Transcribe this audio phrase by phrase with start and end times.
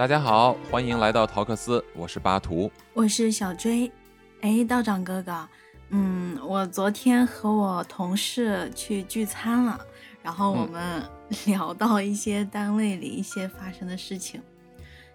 [0.00, 3.92] 大家好，欢迎来到陶克斯，我是巴图，我是小追。
[4.40, 5.46] 哎，道长哥哥，
[5.90, 9.78] 嗯，我昨天和我同事去聚餐了，
[10.22, 11.02] 然后我们
[11.44, 14.40] 聊到一些单位里一些发生的事情，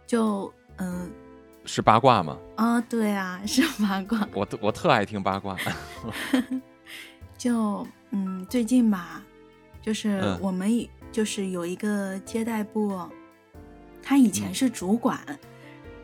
[0.06, 1.12] 就嗯，
[1.66, 2.38] 是八卦吗？
[2.56, 4.28] 啊，对啊， 是八卦。
[4.36, 5.58] 我我特爱听八卦。
[7.40, 9.23] 就嗯，最近吧，
[9.81, 10.70] 就是我们
[11.12, 13.02] 就是有一个接待部。
[14.08, 15.20] 他以前是主管，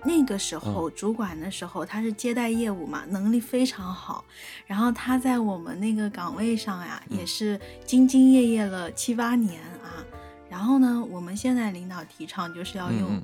[0.04, 4.26] 那个时候主管的时候他是接待业务嘛，能力非常好。
[4.66, 10.04] 然后他在我们那个岗位上呀，也是兢兢业业了七八年啊。
[10.50, 13.24] 然后呢，我们现在领导提倡就是要用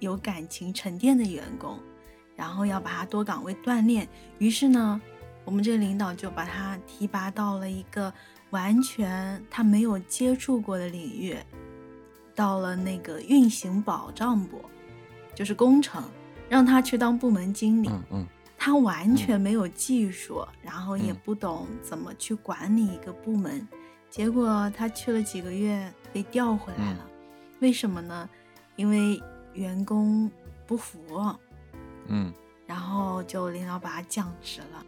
[0.00, 1.78] 有感情沉淀的员工，
[2.34, 4.08] 然后要把他多岗位锻炼。
[4.38, 5.00] 于是呢，
[5.44, 8.12] 我们这个领导就把他提拔到了一个
[8.50, 11.36] 完全他没有接触过的领域。
[12.36, 14.60] 到了那个运行保障部，
[15.34, 16.04] 就是工程，
[16.48, 17.88] 让他去当部门经理。
[17.88, 18.26] 嗯嗯，
[18.58, 23.66] 他完全没有技术，然后也不懂怎么去管理一个部门。
[24.10, 27.06] 结果他去了几个月，被调回来了。
[27.60, 28.28] 为什么呢？
[28.76, 29.20] 因为
[29.54, 30.30] 员工
[30.66, 31.34] 不服。
[32.06, 32.32] 嗯，
[32.66, 34.84] 然后就领导把他降职了。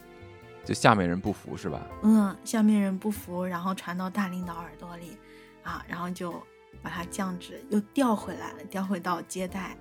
[0.64, 1.86] 就下面人不服是吧？
[2.02, 5.16] 嗯，下面人不服，然后传到大领导耳朵里，
[5.62, 6.34] 啊，然后就。
[6.83, 9.77] 把他降职，又调回来了，调回到接待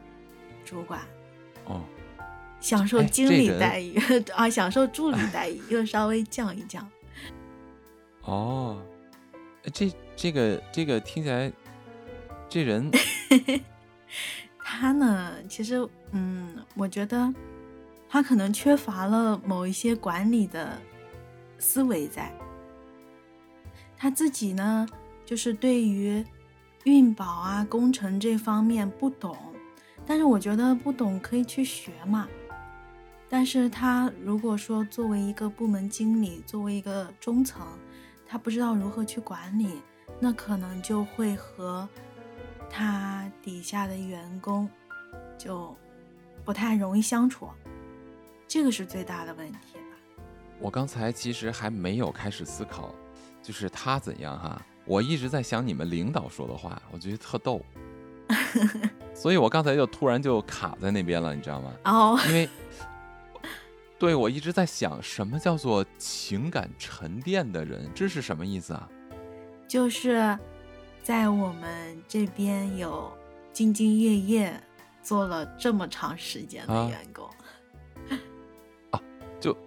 [0.66, 1.02] 主管，
[1.66, 1.82] 哦，
[2.60, 4.00] 享受经理待遇
[4.36, 6.90] 啊，享受助理待遇， 又稍微降一降。
[8.24, 8.82] 哦，
[9.72, 11.52] 这这个这个听起来，
[12.50, 12.92] 这人，
[14.60, 17.34] 他呢，其实，嗯，我觉得
[18.10, 20.78] 他可能缺乏了某一些管理的
[21.60, 22.34] 思维，在
[23.96, 24.88] 他自己呢，
[25.26, 26.26] 就是对于。
[26.88, 29.36] 运保啊，工程这方面不懂，
[30.06, 32.26] 但是我觉得不懂可以去学嘛。
[33.28, 37.68] 但是他如果说作为一个部门经理，作为一个中层，
[38.26, 39.82] 他不知道如何去管理，
[40.18, 41.86] 那可能就会和
[42.70, 44.70] 他底下的员工
[45.38, 45.76] 就
[46.46, 47.50] 不太容易相处，
[48.48, 49.98] 这个是最大的问题吧。
[50.58, 52.96] 我刚才其实还没有开始思考，
[53.44, 54.62] 就是他怎样哈。
[54.88, 57.62] 我一直在想你们领导说的话，我觉得特逗，
[59.14, 61.74] 所以我刚才就突然就卡在那边了，你知道吗？
[61.84, 62.50] 哦，因为
[64.00, 68.90] 对我一直在想，什么叫做情感沉淀的人，这是什么意思啊？
[69.68, 70.38] 就是
[71.04, 73.12] 在我们这边有
[73.54, 74.64] 兢兢业业
[75.04, 77.30] 做了这么长时间的员工，
[78.92, 79.02] 啊，
[79.40, 79.58] 就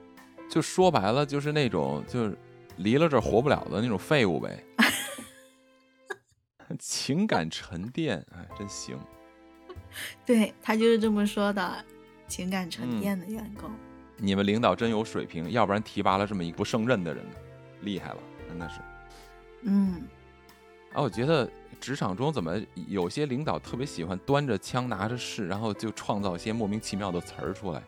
[0.49, 2.39] 就说白了，就是那种就是
[2.77, 4.65] 离了这活不了的那种废物呗。
[6.79, 8.99] 情感沉淀，哎，真行。
[10.25, 11.85] 对他就是这么说的，
[12.29, 13.71] 情感沉淀的员工。
[14.17, 17.25] 你们领导真有水平，要不然提拔了这么一个不胜任的人，
[17.81, 18.81] 厉害了，真的是。
[19.63, 20.03] 嗯。
[20.93, 21.51] 啊，我觉得
[21.81, 27.83] 职场中怎么有些领导特别喜欢端着枪拿着事，然后就创造一些莫名其妙的词儿出来，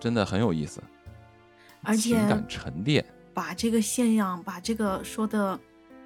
[0.00, 0.82] 真的很有意思。
[1.82, 5.58] 而且情感沉淀，把这个现象，把这个说的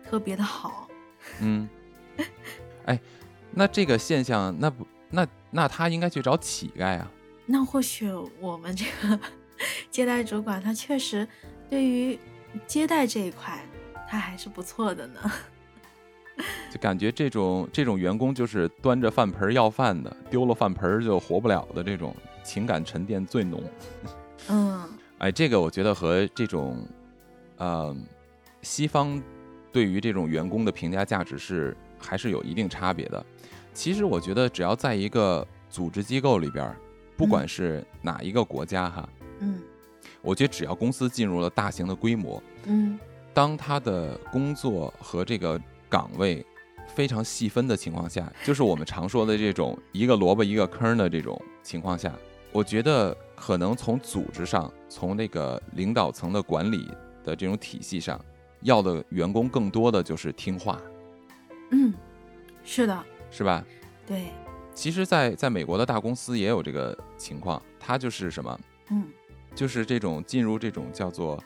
[0.05, 0.89] 特别的好。
[1.41, 1.69] 嗯，
[2.87, 3.01] 哎，
[3.51, 7.11] 那这个现象，那不，那那他应该去找乞丐啊。
[7.47, 9.19] 那或许我们这个
[9.91, 11.27] 接待主管，他确实
[11.69, 12.19] 对于
[12.67, 13.65] 接待这一块，
[14.09, 15.33] 他还是不错的呢。
[16.71, 23.62] 就感觉这种这种员工，就是端着饭盆要饭的，丢了饭盆就活不了的这种情感沉淀最浓。
[24.49, 26.87] 嗯，哎，这个我觉得和这种，
[27.56, 27.95] 呃，
[28.62, 29.23] 西方。
[29.75, 33.27] 对于这种员工的评价价值是还是有一定差别的。
[33.73, 36.73] 其实我觉得，只要在一个组织机构里边，
[37.17, 39.09] 不管是哪一个国家哈，
[39.41, 39.59] 嗯，
[40.23, 42.97] 我觉得只要公司进入了大型的规模，嗯，
[43.35, 46.47] 当他的工作和这个岗位
[46.94, 52.15] 非常细分的情况下，就是我们常说的这种一个萝卜一个坑的这种情况下，
[52.53, 56.88] 我觉得可能从组织上，从那个领导层的管理
[57.25, 58.25] 的这种体系上。
[58.64, 60.81] 要的员工更多的就是听话，
[61.70, 61.93] 嗯，
[62.64, 63.62] 是的，是吧？
[64.06, 64.28] 对，
[64.75, 68.58] 其实，在在美国的大公司也有这个情况，它就是什么？
[68.88, 69.05] 嗯，
[69.55, 71.38] 就是这种进入这种叫做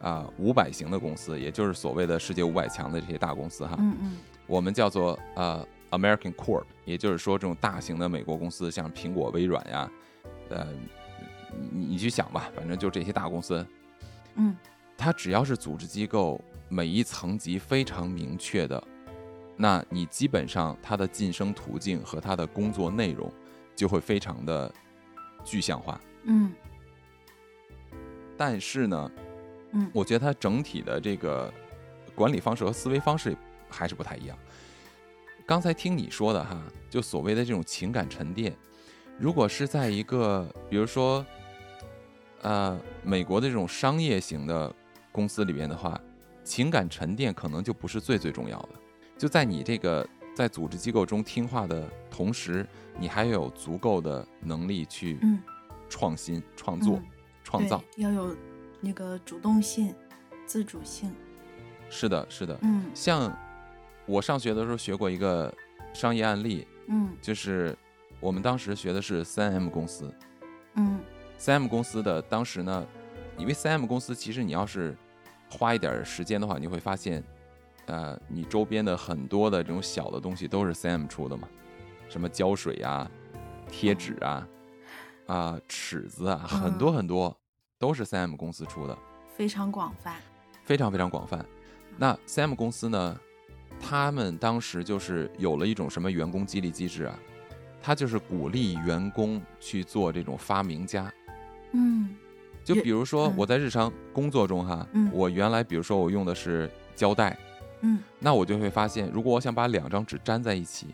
[0.00, 3.76] 啊五百型的公司，也就是所谓的世界五百强的这些大公司哈。
[3.78, 4.16] 嗯嗯，
[4.48, 9.88] 我们叫做呃 American Corp，也就是说这种大型的美国公司，像苹果、微软呀，
[10.48, 10.66] 呃，
[11.70, 13.64] 你你去想吧，反正就这些大公司，
[14.34, 14.56] 嗯，
[14.98, 16.40] 它只要是组织机构。
[16.68, 18.82] 每一层级非常明确的，
[19.56, 23.32] 那你基本上他的晋升途径和他的工作内容，
[23.76, 24.72] 就会非常的
[25.44, 26.00] 具象化。
[26.24, 26.52] 嗯
[28.36, 29.10] 但是呢，
[29.72, 31.52] 嗯我觉得它整体的这个
[32.14, 33.36] 管理方式和思维方式
[33.68, 34.36] 还是不太一样。
[35.46, 38.56] 刚才听你说的哈，就所谓的这种情感沉淀，
[39.18, 41.24] 如果是在一个比如说，
[42.42, 44.74] 呃，美国的这种商业型的
[45.12, 46.00] 公司里边的话，
[46.44, 48.68] 情感沉淀可能就不是最最重要的。
[49.18, 52.66] 就在你这个在组织机构中听话的同时，
[52.98, 55.40] 你还有足够的能力去嗯
[55.88, 57.06] 创新、创作、嗯
[57.42, 57.82] 创造。
[57.96, 58.36] 要有
[58.80, 59.94] 那个主动性、
[60.46, 61.12] 自主性。
[61.88, 62.58] 是的，是的。
[62.62, 63.34] 嗯像
[64.06, 65.52] 我上学的时候学过一个
[65.92, 67.76] 商业案例，嗯就是
[68.20, 70.12] 我们当时学的是三 M 公司。
[70.74, 71.00] 嗯
[71.38, 72.86] 三 M 公司的当时呢，
[73.38, 74.96] 因为三 M 公司其实你要是
[75.56, 77.22] 花一点儿时间的话，你会发现，
[77.86, 81.48] 呃，你周边的很多的这种小的东西都是 Sam 出的嘛，
[82.08, 83.10] 什么胶水啊、
[83.70, 84.48] 贴纸啊、
[85.26, 87.36] 啊、尺子啊，很多嗯很多
[87.78, 88.98] 都是三 M 公司出的。
[89.36, 90.14] 非常广泛。
[90.64, 91.44] 非常非常广泛。
[91.98, 93.20] 那 3M 公司呢，
[93.78, 97.18] 他们当时就是有了一种什么员工激励机制啊？
[97.82, 101.12] 他就是鼓励员工去做这种发明家。
[101.72, 102.16] 嗯
[102.64, 103.34] 就比如说嗯。
[103.36, 105.10] 我在日常工作中哈，嗯。
[105.12, 107.38] 我原来比如说我用的是胶带，
[107.82, 107.98] 嗯。
[108.18, 110.88] 那我就会发现，如果我想把两张纸粘在一起，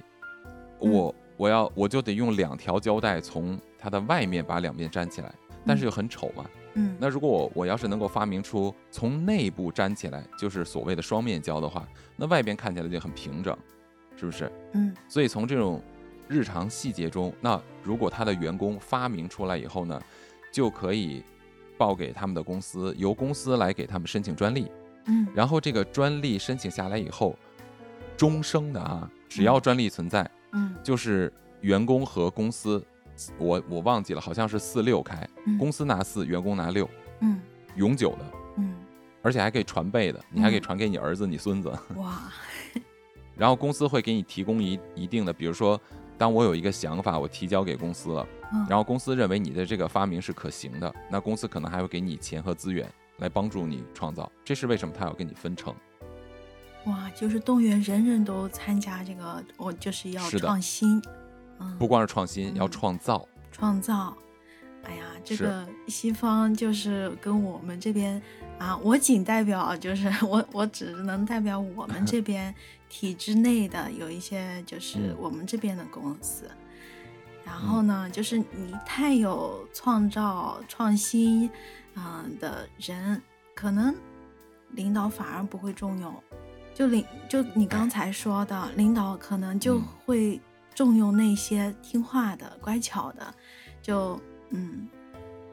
[0.81, 0.93] 嗯。
[0.93, 5.33] 我我要我就得用两条胶带从它的外面把两边粘起来，
[5.65, 6.45] 但是又很丑嘛。
[6.75, 6.97] 嗯。
[6.99, 11.87] 那如果我我要是能够发明出从内部粘起来，就是所谓的双面胶的话，
[12.17, 13.57] 那外边看起来就很平整，
[14.17, 14.51] 是不是？
[14.73, 14.95] 嗯。
[15.09, 15.83] 所以从这种
[16.29, 20.01] 日常细节中，那如果他的员工发明出来以后呢，
[20.53, 21.25] 就可以
[21.81, 24.71] 报给他们的公司，由公司来给他们申请专利，
[25.07, 25.27] 嗯。
[25.35, 27.35] 然后这个专利申请下来以后，
[28.19, 30.77] 终生的啊，只要专利存在，嗯。
[30.83, 31.33] 就是
[31.63, 32.85] 员工和公司，
[33.39, 35.57] 我我忘记了，好像是四六开，嗯。
[35.57, 36.87] 公司拿四，员工拿六，
[37.21, 37.41] 嗯
[37.77, 38.25] 永久的。
[38.59, 38.75] 嗯。
[39.23, 40.63] 而且还可以传辈的，你还可以嗯。
[40.63, 41.73] 传给你儿子、你孙子。
[41.97, 42.31] 哇
[43.39, 45.81] 然后公司会给你提供一一定的，比如说，
[46.19, 52.89] 当我有一个想法，我提交给公司了，嗯然后公司认为你的这个发明是可行的，那公司可能还会给你钱和资源
[53.19, 54.31] 来帮助你创造。
[54.45, 55.75] 这是为什么他要跟你分成？
[56.87, 61.01] 哇，就是动员人人都参加这个，我就是要创新，
[61.59, 63.29] 嗯，不光是创新，要嗯创造。
[63.53, 64.17] 创造。
[64.85, 68.21] 哎呀，这个西方就是跟我们这边
[68.59, 72.53] 啊，我仅代表就是 我，我只能代表我们 这边
[72.89, 76.51] 体制内的有一些就是嗯我们这边的公司。
[77.51, 81.51] 然后呢，就是你太有创造、创新，
[81.97, 83.21] 嗯、的人，
[83.57, 83.93] 可能
[84.71, 86.15] 领导反而不会重用。
[86.73, 90.41] 就领就你刚才说的，领导可能就嗯会
[90.75, 93.35] 重用那些听话的、乖巧的，
[93.83, 94.19] 就
[94.51, 94.89] 嗯，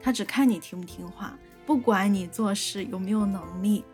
[0.00, 1.36] 他只看你听不听话，
[1.66, 3.84] 不管你做事有没有能力。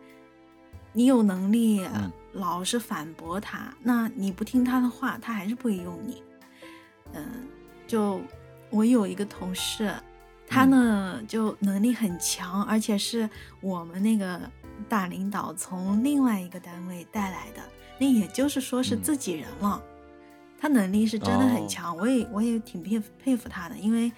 [0.93, 6.23] 你有能力嗯老是反驳他，那你不听他的话，他还是不会用你。
[7.15, 7.49] 嗯，
[7.87, 8.21] 就
[8.71, 9.95] 我有一个同事，
[10.47, 13.29] 他呢、就能力很强，而且是
[13.61, 14.41] 我们那个
[14.89, 17.63] 大领导从另外一个单位带来的，
[17.99, 19.03] 那也就是说是嗯。
[19.03, 19.83] 自己人了。
[20.59, 21.67] 他能力是真的很哦。
[21.69, 24.11] 强，我也我也挺佩服佩服他的，因为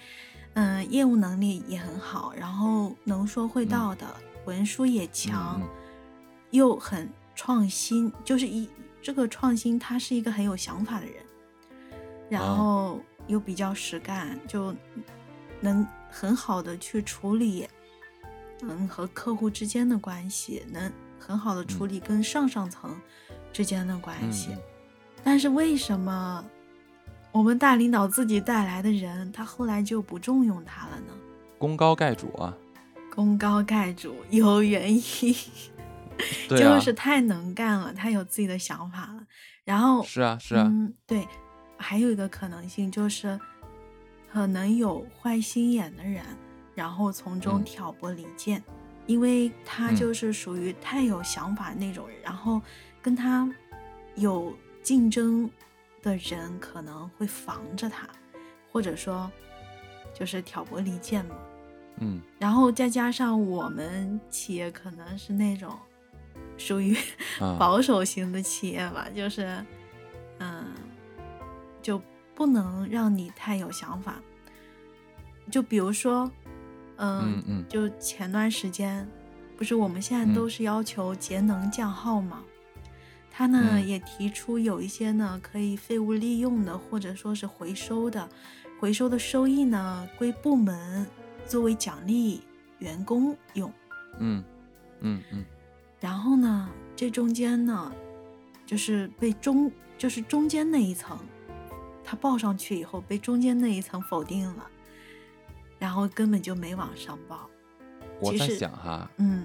[0.53, 4.07] 嗯、业务能力也很好，然后能说会道的，
[4.45, 5.69] 文书也强，嗯。
[6.51, 8.69] 又很创新，就是一
[9.01, 11.15] 这个创新，他是一个很有想法的人，
[12.29, 12.55] 然哦。
[12.55, 14.73] 后又比较实干，就
[15.61, 17.67] 能很好的去处理，
[18.61, 22.99] 嗯，和客户之间的关系，能很好的处理跟上上层
[23.53, 24.49] 之间的关系。
[25.23, 26.45] 但是为什么
[27.31, 31.13] 我们大领导自己带来的人，他后来就不重用他了呢？
[31.57, 32.55] 功高盖主啊，
[33.13, 35.35] 功高盖主有原因。
[36.49, 39.23] 啊，就是太能干了，他有自己的想法了。
[39.63, 41.27] 然后是啊，是啊，嗯，对，
[41.77, 43.39] 还有一个可能性就是，
[44.31, 46.23] 可能有坏心眼的人，
[46.75, 47.63] 然后从中嗯。
[47.63, 48.61] 挑拨离间，
[49.05, 49.95] 因为他嗯。
[49.95, 52.61] 就是属于太有想法那种人，然后
[53.01, 53.49] 跟他
[54.15, 55.49] 有竞争
[56.01, 58.07] 的人可能会防着他，
[58.71, 59.31] 或者说
[60.13, 61.35] 就是挑拨离间嘛。
[61.99, 62.21] 嗯。
[62.39, 65.77] 然后再加上我们企业可能是那种
[66.57, 66.95] 属于
[67.39, 67.55] 啊。
[67.59, 69.63] 保守型的企业吧，就是
[70.39, 70.65] 嗯，
[71.87, 72.01] 就
[72.35, 74.15] 不能让你太有想法。
[75.49, 76.29] 就比如说，
[76.97, 79.07] 嗯嗯嗯就前段时间，
[79.55, 82.43] 不是我们现在嗯都是要求节能降耗嘛？
[83.31, 88.27] 他呢、嗯也提出有一些呢可以废物利用的，或者说是回收的，
[88.81, 91.07] 回收的收益呢归部门
[91.45, 92.41] 作为奖励
[92.79, 93.71] 员工用。
[94.19, 94.43] 嗯
[94.99, 95.45] 嗯嗯。
[96.01, 97.89] 然后呢，这中间呢，
[98.65, 101.17] 就是被中就是中间那一层，
[102.09, 104.65] 他报上去以后被中间那一层否定了，
[105.77, 107.49] 然后根本就没往上报。
[108.21, 109.43] 我在想哈，嗯，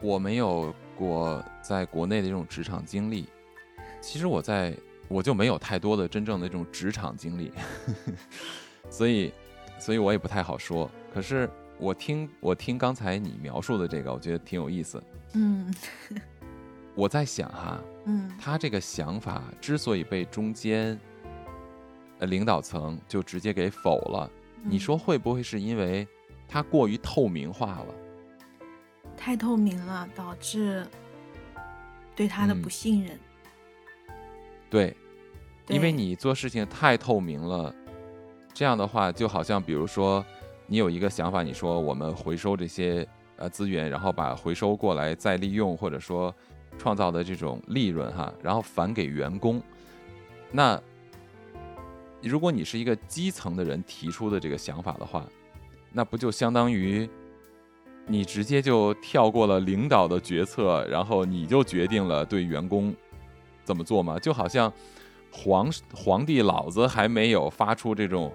[0.00, 3.26] 我没有过在国内的这种职场经历，
[4.00, 4.74] 其实我在
[5.08, 7.52] 我就没有太多的真正的这种职场经历，
[8.88, 9.30] 所以，
[9.78, 10.90] 所以我也不太好说。
[11.12, 15.02] 可是我听我听刚才你描述的这个，我觉得挺有意思。
[15.34, 15.70] 嗯，
[16.94, 20.98] 我在想哈，嗯，他这个想法之所以被中间呃
[22.26, 24.30] 领导层就直接给否了，
[24.64, 26.06] 你说会不会是因为？
[26.48, 27.94] 它过于透明化了，
[29.16, 30.86] 太透明了，导致
[32.14, 33.18] 对他的不信任。
[34.68, 34.94] 对，
[35.68, 37.74] 因为你做事情太透明了，
[38.52, 40.22] 这样的话就好像，比如说
[40.66, 46.34] 你有一个想法，你说我们回收这些呃资源，然后把回收过来再利用，或者说
[46.76, 49.62] 创造的这种利润哈，然后返给员工。
[50.50, 50.78] 那
[52.22, 55.26] 如果你是一个基层的人提出的这个想法的话，
[55.92, 57.08] 那不就相当于，
[58.06, 62.94] 你直接就跳过了领导的决策，然后你就决定了对员工
[63.64, 64.18] 怎么做吗？
[64.18, 64.72] 就好像
[65.30, 68.32] 皇 皇帝老子还没有发出这种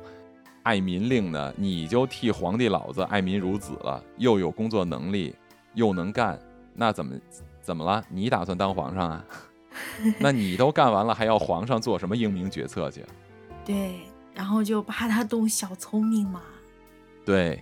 [0.63, 5.34] 爱民令呢，你就替皇帝老子爱民如子了，又有工作能力，
[5.74, 6.39] 又能干，
[6.74, 7.15] 那怎么
[7.62, 8.03] 怎么了？
[8.10, 9.25] 你打算当皇上啊？
[10.20, 13.03] 那你都干完了，还要皇上做什么英明决策去？
[13.68, 14.00] 对，
[14.34, 16.42] 然后就怕他动小聪明嘛。
[17.26, 17.62] 对，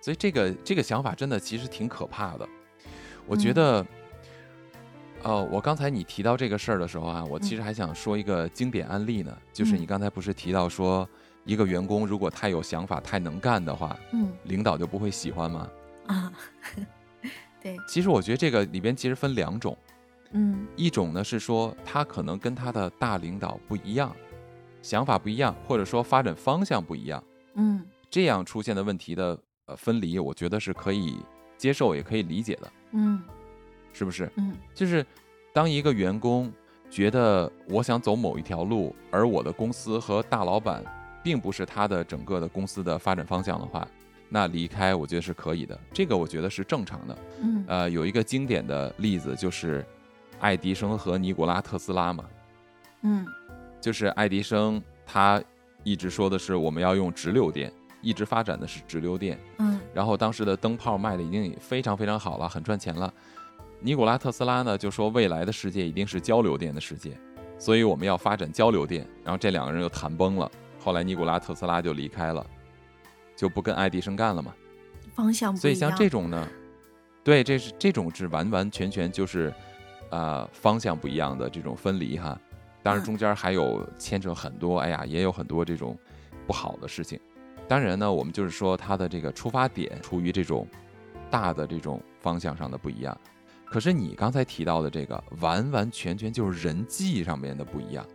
[0.00, 2.48] 所以这个这个想法真的其实挺可怕的。
[3.24, 3.86] 我觉得，
[5.22, 11.08] 哦，我刚才你提到这个事儿的时候啊，我其实还想说一个经典案例呢，就是你刚才不是提到说，
[11.44, 15.70] 一个员工如果太有想法、太能干的话，嗯，领导就不会喜欢吗？
[16.08, 16.32] 啊，
[17.62, 17.78] 对。
[17.86, 19.78] 其实我觉得这个里边其实分两种，
[20.32, 24.12] 嗯，一种呢是说他可能跟他的大领导不一样，
[24.82, 27.22] 想法不一样，或者说发展方向不一样，
[27.54, 27.82] 嗯。
[28.10, 31.16] 这样出现的问题的呃分离，我觉得是可以
[31.56, 32.72] 接受，也可以理解的。
[32.90, 33.22] 嗯，
[33.94, 34.30] 是不是？
[34.36, 35.02] 嗯，就是
[35.50, 36.52] 当一个员工
[36.90, 40.84] 觉得我想走某一条路，而我的公司和大老板
[41.22, 43.88] 并不是他的整个的公司的发展方向的话，
[44.28, 45.80] 那离开我觉得是可以的。
[45.90, 47.18] 这个我觉得是正常的。
[47.40, 49.82] 嗯，呃，有一个经典的例子就是
[50.38, 52.24] 爱迪生和尼古拉特斯拉嘛。
[53.04, 53.26] 嗯，
[53.82, 55.42] 就是爱迪生他
[55.82, 57.70] 一直说的是我们要用直流电。
[58.04, 63.14] 一直发展的是直流电，嗯，然后当时的灯泡卖的已经非常非常好了，很赚钱了。
[63.78, 67.16] 尼古拉特斯拉呢就说未来的世界一定是交流电的世界，
[67.60, 69.08] 所以我们要发展交流电。
[69.22, 72.44] 然后这两个人又谈崩了，后来尼古拉特斯拉就离开了，
[73.36, 74.52] 就不跟爱迪生干了嘛。
[75.14, 76.48] 方向不所以像这种呢，
[77.22, 79.54] 对，这是这种是完完全全就是，
[80.10, 82.36] 呃，方向不一样的这种分离哈。
[82.82, 85.96] 当然中间还有牵扯很多，哎呀，也有很多这种
[86.46, 87.18] 不好的事情。
[87.68, 90.66] 当然呢，我们就是说他的这个出发点出于这种
[91.30, 93.16] 大的这种方向上的不一样，
[93.64, 98.06] 可是你刚才提到的这个完完全全就是人际上面的不一样，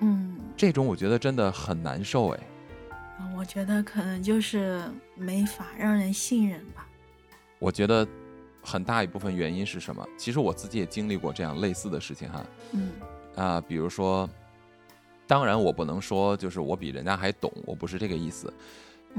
[0.00, 2.40] 嗯，这种我觉得真的很难受哎。
[3.34, 4.82] 我觉得可能就是
[5.14, 6.86] 没法让人信任吧。
[7.58, 8.06] 我觉得
[8.62, 10.06] 很大一部分原因是什么？
[10.18, 12.44] 其实我自己也经历过这样类似的事情哈。
[12.72, 12.90] 嗯
[13.36, 14.28] 啊，比如说，
[15.26, 18.52] 当然我不能说就是我比人家还懂，我不是这个意思。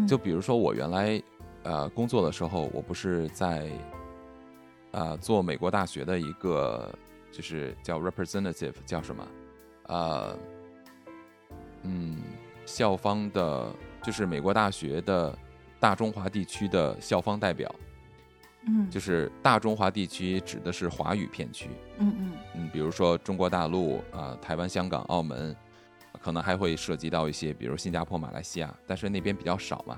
[0.07, 1.21] 就比如说我原来，
[1.63, 3.69] 呃，工作的时候，我不是在，
[4.91, 6.93] 呃，做美国大学的一个，
[7.31, 9.27] 就是叫 representative，叫什么？
[9.87, 10.37] 呃，
[11.83, 12.17] 嗯，
[12.65, 13.71] 校方的，
[14.03, 15.37] 就是美国大学的
[15.79, 17.73] 大中华地区的校方代表。
[18.67, 21.69] 嗯，就是大中华地区指的是华语片区。
[21.97, 25.55] 嗯嗯嗯，比如说中国大陆啊，台湾、香港、澳门。
[26.19, 29.97] 可能还会涉及到一些，比如新加坡、马来西亚，但是那边比较少嘛。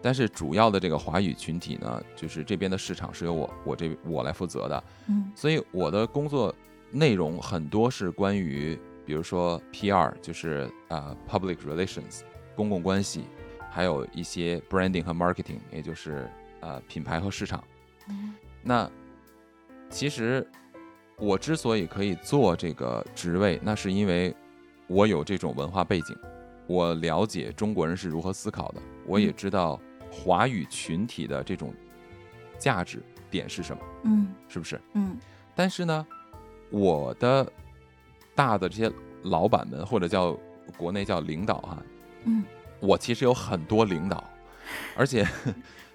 [0.00, 4.84] 但是主要的这个华语群体呢，就是这边的市场是由我我这我来负责的。
[5.06, 6.52] 嗯，所以我的工作
[6.90, 12.22] 内容很多是关于，比如说 PR，就是呃 public relations
[12.56, 13.24] 公共关系，
[13.70, 16.28] 还有一些 branding 和 marketing，也就是
[16.60, 17.62] 呃品牌和市场。
[18.08, 18.90] 嗯，那
[19.90, 20.46] 其实
[21.16, 24.34] 我之所以可以做这个职位，那是因为。
[24.86, 26.14] 我有这种文化背景，
[26.66, 29.80] 我了解中国人是如何思考的，我也知道
[30.10, 31.72] 华语群体的这种
[32.58, 34.78] 价值点是什么，嗯，是不是？
[34.92, 35.16] 嗯。
[35.54, 36.06] 但是呢，
[36.68, 37.50] 我的
[38.34, 38.92] 大的这些
[39.22, 40.38] 老板们或者叫
[40.76, 41.82] 国内叫领导哈，
[42.24, 42.44] 嗯，
[42.78, 44.22] 我其实有很多领导，
[44.94, 45.26] 而且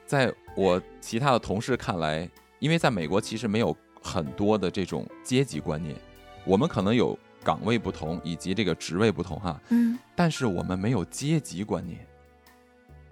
[0.09, 5.95] 在我其他的同事看来，因为在美国其实没有很多的这种阶级观念，
[6.43, 12.03] 我们可能有岗位不同以及这个职位不同哈，嗯，但是我们没有阶级观念，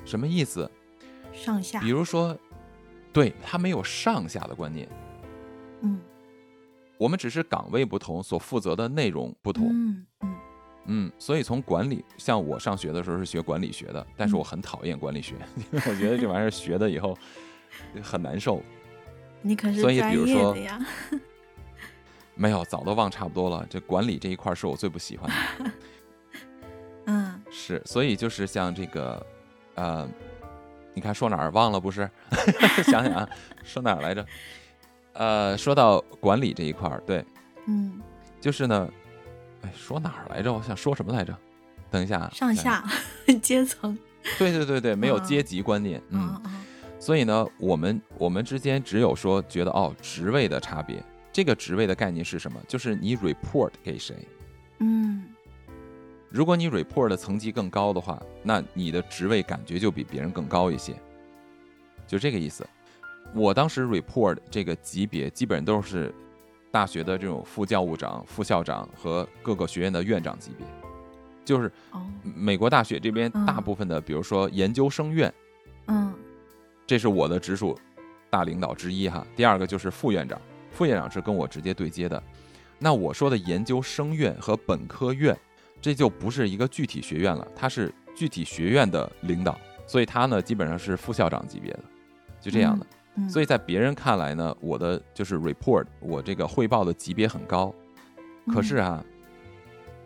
[0.05, 0.67] 什么意思？
[1.31, 2.35] 上下，比如说，
[3.13, 4.89] 对他没有上下的观念，
[5.81, 5.99] 嗯，
[6.97, 10.35] 我们只是岗位不同，所负责的内容不同，嗯嗯
[10.87, 15.35] 嗯，所以从管理，像我上学的时候是学管理学的，但是我很讨厌管理学，
[15.71, 17.17] 因为我觉得这玩意儿学的以后
[18.01, 18.61] 很难受。
[19.41, 20.85] 你可是所以比如说专业的呀，
[22.35, 23.65] 没有，早都忘差不多了。
[23.69, 25.29] 这管理这一块是我最不喜欢
[25.59, 25.71] 的，
[27.05, 29.25] 嗯是，所以就是像这个，
[29.75, 30.07] 呃，
[30.93, 32.09] 你看说哪儿忘了不是？
[32.83, 33.29] 想想啊，
[33.63, 34.25] 说哪儿来着？
[35.13, 37.25] 呃，说到管理这一块儿，对，
[37.67, 38.01] 嗯，
[38.39, 38.89] 就是呢，
[39.61, 40.51] 哎，说哪儿来着？
[40.53, 41.37] 我想说什么来着？
[41.89, 42.53] 等一下啊，上。
[42.55, 42.83] 下
[43.41, 43.97] 阶层，
[44.37, 46.41] 对对对对，没有嗯阶级观念，嗯，
[46.99, 51.03] 所以呢，我们我们之间只有说觉得哦，职位的差别。
[51.31, 52.59] 这个职位的概念是什么？
[52.67, 54.15] 就是你 report 给谁。
[54.79, 55.23] 嗯
[56.29, 60.93] 如果你 report 的层级更高的话，那你的职位感觉就比别人更高一些，
[62.05, 62.67] 就这个意思。
[63.33, 66.13] 我当时 report 这个级别基本都是
[66.77, 70.67] 大学的这种副教务长、副校长和各个学院的院长级别，
[71.43, 75.33] 就是哦美国大学这边嗯大部分的，比如说研究生院，
[75.87, 76.13] 嗯
[76.85, 77.75] 这是我的直属
[78.29, 79.25] 大领导之一哈。
[79.35, 80.39] 第二个就是副院长，
[80.71, 82.21] 副院长是跟我直接对接的。
[82.77, 85.35] 那我说的研究生院和本科院，
[85.81, 91.83] 这就不是一个具体学院了，它是具体学院的领导，所以他呢基本上是副校长级别的，
[92.39, 92.85] 就这样的。
[92.85, 92.96] 嗯，
[93.27, 97.73] 所以在别人看来呢，我的就是 report，我这个汇报的级别很高，
[98.53, 99.03] 可是啊，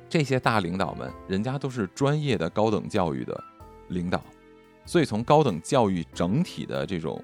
[0.07, 3.43] 这些大领导们，人家都是专业的高等教育的
[3.89, 4.21] 领导，
[4.85, 7.21] 所以从高等教育整体的这种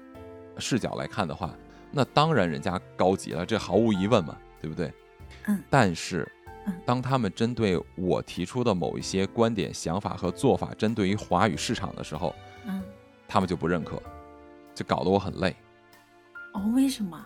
[0.58, 1.54] 视角来看的话，
[1.90, 4.92] 那当然人家高级了，这毫无疑问嘛，对不对？
[5.46, 5.58] 嗯。
[5.70, 6.30] 但是
[6.66, 12.34] 嗯，当他们针对我提出的某一些观点、想法和做法，针对于华语市场的时候，
[12.66, 12.82] 嗯。
[13.26, 14.02] 他们就不认可，
[14.74, 15.54] 就搞得我很累。
[16.52, 17.24] 哦，为什么？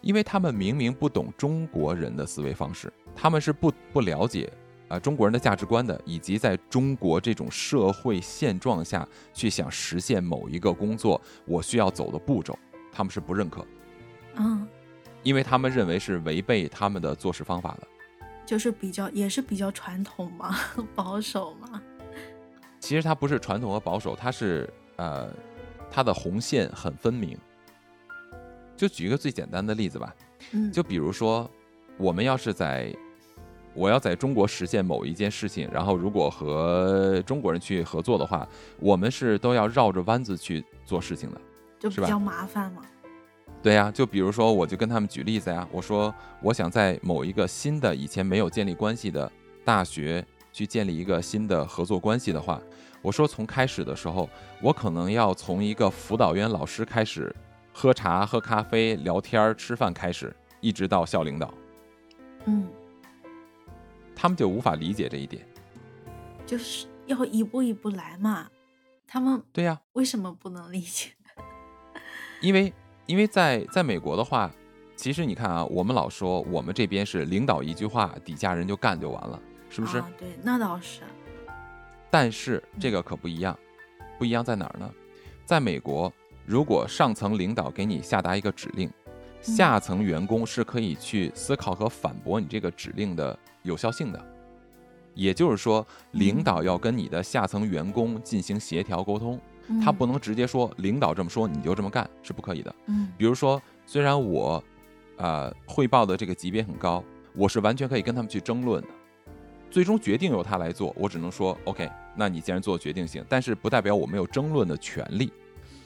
[0.00, 4.52] 因为他们明明不懂中国人的思维方式，他们是不不了解
[4.88, 12.58] 啊、中国人的价值观的，以及在中国这种社会现状下去想实现某一个工作，我需要走的步骤，
[12.92, 13.64] 他们是不认可，
[14.34, 14.66] 嗯，
[15.22, 17.86] 因为他们认为是违背他们的做事方法的。
[18.44, 20.54] 就是比较也是比较传统嘛，
[20.96, 21.80] 保守嘛，
[22.80, 25.32] 其实它不是传统和保守，它是呃，
[25.90, 27.38] 它的红线很分明。
[28.82, 30.12] 就举一个最简单的例子吧，
[30.50, 31.48] 嗯，就比如说，
[31.98, 32.92] 我们要是在，
[33.74, 38.44] 我要在中国实现某一件事情，然后如果和中国人去合作的话，
[38.80, 41.40] 我们是都要绕着弯子去做事情的。
[41.78, 42.82] 就比较麻烦嘛，
[43.62, 49.30] 对呀、就比如说，我就跟他们举例子呀，我说我想在某一个新的以前没有建立关系的
[49.64, 52.60] 大学去建立一个新的合作关系的话，
[53.00, 54.28] 我说从开始的时候，
[54.60, 57.32] 我可能要从一个辅导员老师开始，
[57.72, 61.52] 喝茶、喝咖啡、聊天儿、吃饭开始，一直到校领导。
[62.44, 62.68] 嗯，
[64.14, 65.46] 他们就无法理解这一点。
[66.44, 68.48] 就是要一步一步来嘛。
[69.06, 71.10] 他们对呀、为什么不能理解？
[72.40, 72.72] 因为
[73.06, 74.50] 因为在在美国的话，
[74.96, 79.98] 其实你看啊，我们老说我们这边是领导一句话，底下人就干就完了，是不是？
[79.98, 81.02] 啊、对，那倒是。
[82.10, 83.58] 但是这个可不一样，
[84.18, 84.90] 不一样在哪儿呢？
[85.44, 86.12] 在美国，
[86.52, 88.90] 如果上层领导给你下达一个指令，
[89.40, 94.22] 下层员工是可以去思考和反驳你这个指令的有效性的。
[95.14, 99.40] 也就是说，领导要跟你的下层员工进行协调沟通，
[99.82, 102.74] 他嗯不能直接说领导这么说你就这么干，是不可以的。
[102.84, 104.62] 嗯比如说，虽然我，
[105.16, 107.02] 呃，汇报的这个级别很高，
[107.34, 108.88] 我是完全可以跟他们去争论的，
[109.70, 115.32] 最终决定由他来做，我只能说 OK，那你既然做决定性，但是不代表我没有争论的权利。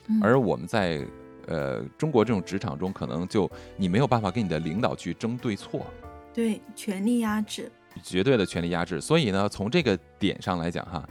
[0.09, 1.05] 嗯而我们在
[1.47, 5.87] 呃中国这种职场中，可能就你没有办法跟你的领导去争对错，
[6.33, 7.71] 对权力压制，
[8.03, 9.01] 绝对的权力压制。
[9.01, 11.09] 所以呢，从这个点上来讲哈，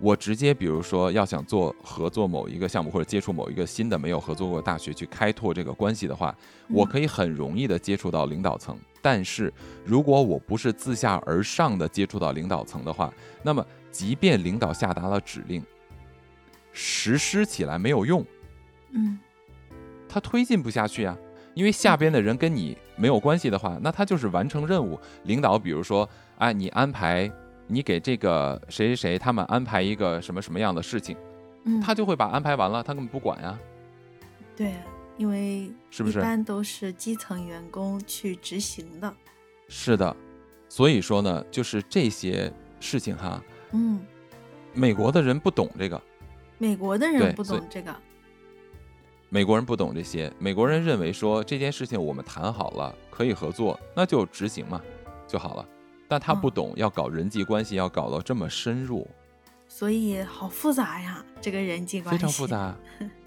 [0.00, 6.34] 我直接比如说要想做合作某一个项目，或者接触某一个新的没有合作过大学去开拓这个关系的话，
[6.68, 8.78] 我可以很容易的接触到领导层。
[9.00, 9.52] 但是
[9.84, 15.64] 如果我不是自下而上的接触到领导层的话，那么即便领导下达了指令，
[16.72, 18.24] 实施起来没有用，
[18.92, 19.18] 嗯
[20.08, 21.16] 他推进不下去啊。
[21.54, 24.96] 因为下边的人跟你没有关系的话，那他就是完成任务。
[25.24, 27.28] 领导比如说，哎，你安排
[27.66, 31.16] 你给这个谁谁谁他们安排一个什么什么样的事情，
[31.82, 33.58] 他就会把安排完了，他根本不管呀。
[34.54, 34.74] 对，
[35.16, 39.12] 因为是不是一般都是基层员工去执行的？
[39.68, 40.14] 是的，
[40.68, 43.98] 所以说呢，就是这些事情哈，嗯，
[44.74, 46.00] 美国的人不懂这个，
[46.56, 47.92] 美国的人不懂这个，
[49.30, 54.80] 美国人不懂这些，美国人认为说这件事情我们谈好了可以合作，那就执行嘛
[55.26, 55.68] 就好了。
[56.08, 59.06] 但他不懂要搞人际关系，要搞到这么深入，
[59.68, 62.74] 所以好复杂呀，这个人际关系非常复杂，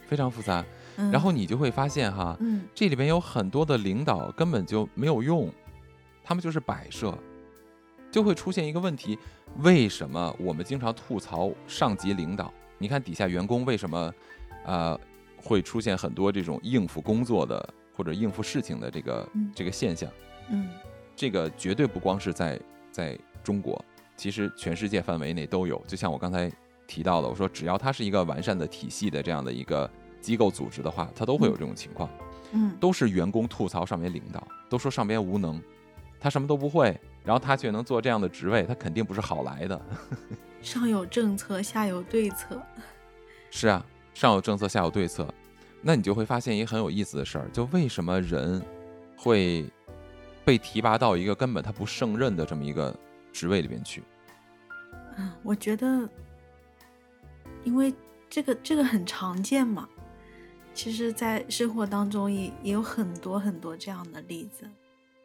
[0.08, 0.66] 非常复杂。
[1.12, 5.52] 然后你就会发现哈，嗯，这里边有很多的领导根本就没有用，
[6.24, 7.16] 他们就是摆设，
[8.12, 9.18] 就会出现一个问题：
[9.60, 12.52] 为什么我们经常吐槽上级领导？
[12.80, 14.14] 你看底下员工为什么，
[14.66, 15.00] 呃，
[15.44, 20.10] 会出现很多这种应付工作的或者应付事情的这个这个现象？
[20.50, 20.70] 嗯，
[21.16, 22.60] 这个绝对不光是在。
[22.92, 23.82] 在中国，
[24.18, 25.82] 其实全世界范围内都有。
[25.88, 26.52] 就像我刚才
[26.86, 32.10] 提到的，我说只要它是一个完善的体系的这样的一个机构组织的话，它都会有这种情况。
[32.52, 35.58] 嗯，都是员工吐槽上面领导，都说上边无能，
[36.20, 39.82] 他什么都不会，然后他却能做这样的职位，他肯定不是好来的。
[40.62, 42.62] 上有政策，下有对策。
[43.52, 45.28] 是啊，上有政策，下有对策。
[45.82, 48.62] 那你就会发现一个很有意思的事儿，就为什么人
[49.18, 49.66] 会。
[50.44, 52.94] 被提拔到一个根本他不胜任的这么一个
[53.32, 54.02] 职位里面去，
[55.16, 56.10] 嗯，我觉得，
[57.64, 57.94] 因为
[58.28, 59.88] 这个这个很常见嘛，
[60.74, 64.68] 其实，在生活当中也也有很多很多这样的例子。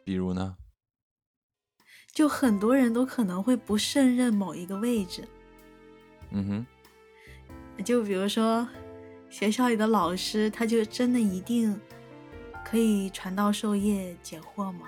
[0.03, 0.55] 比如呢？
[2.13, 5.27] 就很多人都可能会不胜任某一个位置。
[6.29, 6.65] 嗯哼。
[7.83, 8.67] 就比如说，
[9.29, 11.79] 学校里的老师，他就真的一定
[12.65, 14.87] 可以传道授业解惑吗？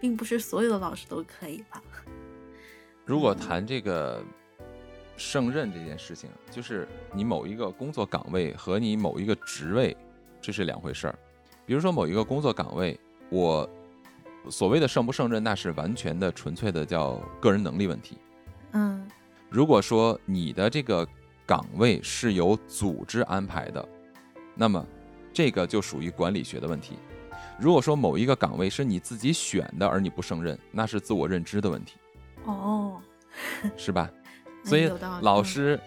[0.00, 1.82] 并不是所有的老师都可以吧？
[3.04, 4.22] 如果谈这个
[5.16, 9.96] 胜任这件事情，就是你某一个工作岗位和你某一个职位，
[10.40, 11.18] 这是两回事儿。
[11.64, 12.98] 比如说某一个工作岗位，
[13.30, 13.68] 我
[14.50, 18.18] 所谓的胜不胜任，那是完全的纯粹的叫个人能力问题。
[18.72, 19.08] 嗯，
[19.48, 21.06] 如果说你的这个
[21.46, 23.86] 岗位是由组织安排的，
[24.54, 24.84] 那么
[25.32, 26.96] 这个就属于管理学的问题。
[27.58, 31.96] 如果说某一个岗位是你自己选的，而你不胜任，那是自我认知的问题。
[32.44, 33.00] 哦，
[33.76, 34.10] 是吧？
[34.64, 35.78] 所以老师，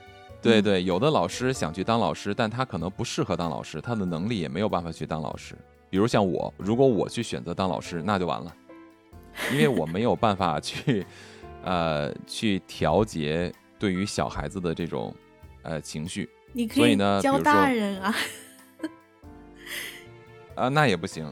[0.41, 5.55] 对对，有的老师想去当老师，但他可能不适合当老师，他的能力也没有办法去当老师。
[5.89, 8.55] 比如像我，如果我去选择当老师，那就完了，
[9.51, 11.05] 因为我没有办法去，
[11.63, 15.13] 呃，去调节对于小孩子的这种
[15.67, 16.29] 呃情绪。
[16.53, 18.15] 你可以教大人啊。
[20.55, 21.31] 啊，那也不行。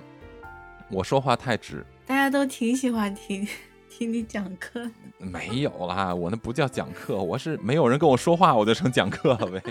[0.92, 3.48] 我说话太直，大家都挺喜欢听
[3.90, 4.88] 听你讲课。
[5.18, 9.64] 没有啦，我那不叫讲课，我是没有人跟我说话，我就成讲课了呗。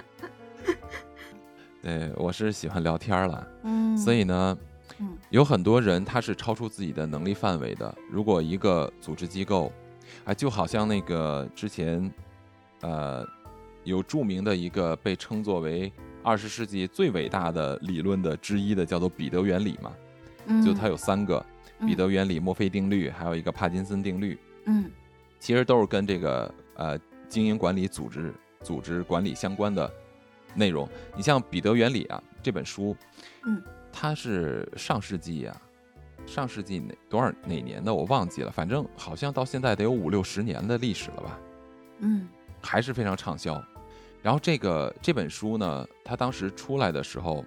[1.81, 3.46] 对，我是喜欢聊天了。
[3.62, 4.59] 嗯，所以呢，
[4.98, 7.94] 嗯，有很多人他是超出自己的能力范围的。
[8.11, 9.70] 如果一个组织机构，
[10.24, 12.11] 啊，就好像那个之前，
[12.81, 13.24] 呃，
[13.85, 15.92] 有著名的一个被称作为
[16.23, 19.92] 二十世纪最伟大的理论的之一的，叫做彼得原理嘛。
[20.64, 21.44] 就它有三个
[21.87, 24.38] 彼得原理、墨菲定律，还有一个帕金森定律。
[24.66, 24.90] 嗯，
[25.38, 29.90] 其实都是跟这个呃经营管理、组织组织管理相关的
[30.55, 30.88] 内容。
[31.16, 32.97] 你像彼得原理啊这本书，
[33.47, 35.62] 嗯，它是上世纪啊，
[36.27, 41.40] 上世纪哪多少哪年的我忘记了，反正好像到现在得有五六十年的历史了吧。
[42.01, 42.29] 嗯，
[42.62, 43.62] 还是非常畅销。
[44.25, 47.45] 然后这个这本书呢，它当时出来的时候，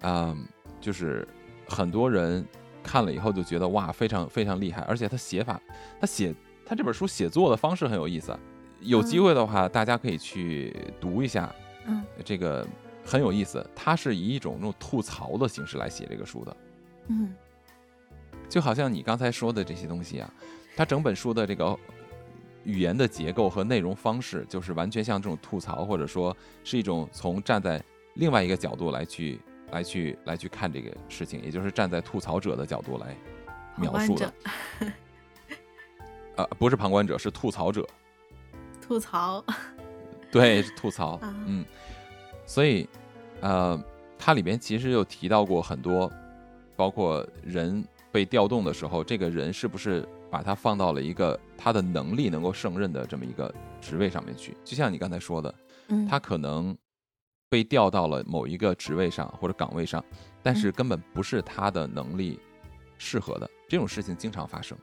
[0.00, 0.44] 嗯，
[0.80, 1.28] 就是。
[1.70, 2.42] 很多人
[2.82, 5.60] 看了以后就觉得哇，非常非常厉害，而且他写法，
[6.00, 8.34] 他写他这本书写作的方式很有意思。
[8.80, 12.66] 有机会的话，大家可以去读一下，嗯，这个
[13.04, 13.62] 很有意思。
[13.76, 16.56] 他是以一种那种吐槽的形式来写这个书的，
[17.08, 17.34] 嗯，
[18.48, 20.32] 就好像你刚才说的这些东西啊，
[20.74, 21.78] 他整本书的这个
[22.64, 27.82] 语言的结构和内容方式，就是完全像这种吐槽，或者说是一种从站在
[28.14, 29.40] 另外一个角度来去。
[29.70, 33.14] 来去来去看这个事情，也就是站在吐槽者的角度来
[33.76, 34.32] 描述的。
[36.36, 37.86] 呃，不是旁观者，是吐槽者。
[38.80, 39.44] 吐槽。
[40.32, 41.20] 对，吐槽。
[41.46, 41.62] 嗯。
[42.46, 42.88] 所以，
[43.42, 43.78] 呃，
[44.18, 46.10] 它里边其实有提到过很多，
[46.74, 54.56] 包括人被调动的时候，这个人是不是把他放到了一个他的能力能够胜任的这么一个职位上面去？
[54.64, 55.54] 就像你刚才说的，
[55.88, 56.76] 嗯，他可能。
[57.50, 60.04] 被调到了某一个职位上或者岗位上，
[60.42, 62.38] 但是根本不是他的能力
[62.98, 64.76] 适合的，这种事情经常发生。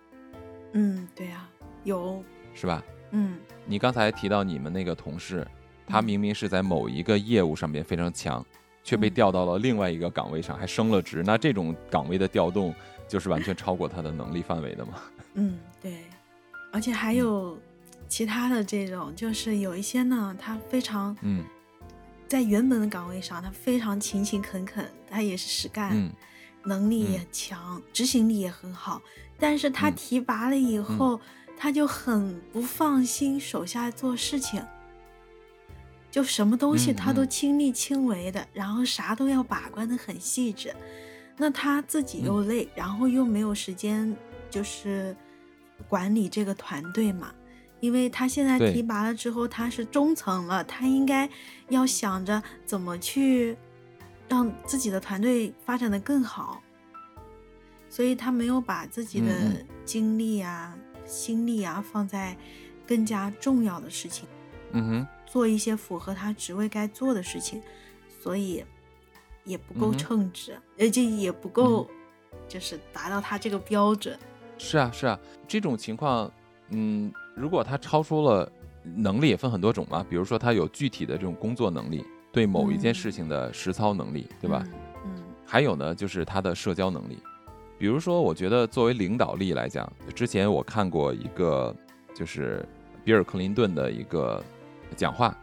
[0.73, 1.47] 嗯，对呀，
[1.83, 2.23] 有
[2.55, 2.83] 是吧？
[3.11, 5.47] 嗯，你刚才提到你们那个同事，
[5.85, 8.43] 他明明是在某一个业务上面非常强，
[8.83, 11.21] 却被调到了另外一个岗位上，还升了职。
[11.23, 12.73] 那这种岗位的调动，
[13.07, 14.93] 就是完全超过他的能力范围的嘛？
[15.35, 16.03] 嗯，对。
[16.71, 17.57] 而且还有
[18.09, 21.41] 其他的这种，就是有一些呢，他非常嗯，
[22.27, 26.11] 在原本的岗位上，他非常勤勤恳恳，他也是实干，
[26.65, 29.01] 能力也强，执行力也很好。
[29.39, 31.19] 但是他提拔了以后，
[31.57, 34.61] 他就很不放心手下做事情，
[36.11, 40.75] 就什么东西他都亲力亲为的，然后啥都要把关的很细致。
[41.37, 44.15] 那他自己又累，然后又没有时间，
[44.49, 45.15] 就是
[45.87, 47.33] 管理这个团队嘛。
[47.81, 51.29] 因为他现在提拔了之后，他是中层了，他应该
[51.69, 53.55] 要想着怎么去
[54.27, 56.63] 让自己的团队发展的更好。
[57.89, 59.31] 所以他没有把自己的
[59.85, 62.35] 精力啊、心力啊放在
[62.87, 64.27] 更加重要的事情，
[64.71, 67.61] 嗯哼，做一些符合他职位该做的事情，
[68.21, 68.65] 所以
[69.43, 71.87] 也不够称职，而且也不够，
[72.47, 74.17] 就是达到他这个标准。
[74.57, 76.31] 是啊，是啊，这种情况，
[76.69, 78.51] 嗯，如果他超出了
[78.83, 84.63] 能力，也分很多种嘛，比如说他有具体的这种工作能力，对某一件事情的实操能力，对吧？
[85.05, 87.17] 嗯，还有呢，就是他的社交能力。
[87.77, 91.75] 比如说，我觉得作为领导力来讲，之前我看过一个，
[92.15, 92.65] 就是
[93.03, 94.41] 比尔·克林顿的一个
[94.95, 95.37] 讲话，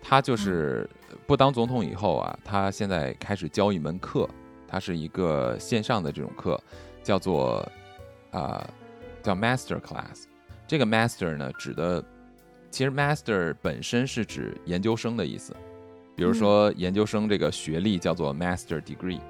[0.00, 0.88] 他就是
[1.26, 4.26] 不当总统以后啊，他现在开始教一门课，
[4.66, 6.58] 它是一个线上的这种课，
[7.02, 7.66] 叫做
[8.34, 8.68] 啊
[9.22, 10.24] 叫 Master Class。
[10.66, 12.04] 这个 Master 呢，指的
[12.70, 15.56] 其实 Master 本身是指研究生的意思，
[16.16, 19.20] 比如说研究生这个学历叫做 Master Degree。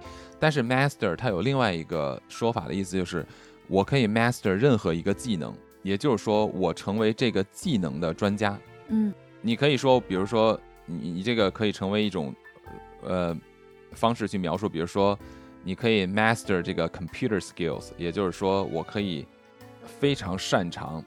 [0.40, 3.24] 但是 master 它有另外一个说法的意思，就是
[3.66, 8.58] 我可以 master 任何一个技能，也就是说我成为这个技能的专家。
[8.88, 12.34] 嗯，你可以说，比如说你你这个可以成为一种
[13.02, 13.34] 呃
[13.92, 15.18] 方式去描述，比如说
[15.64, 19.26] 你可以 master 这个 computer skills，也就是说我可以
[20.00, 21.04] 非常擅长。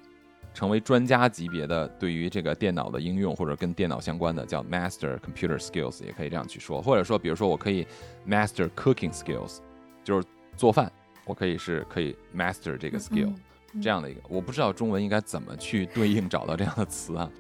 [0.54, 6.82] 成为专家级别的，对于这个电脑的应用或者跟电脑相关的，叫 master computer skills，也可以这样去说。
[6.82, 7.86] 或者说，比如说我可以
[8.28, 9.60] master cooking skills，
[10.04, 10.91] 就是做饭，
[11.26, 13.32] 我可以是可以 master 这个 skill，
[13.80, 17.32] 这样的一个，我不知道中文应该怎么去对应找到这样的词啊。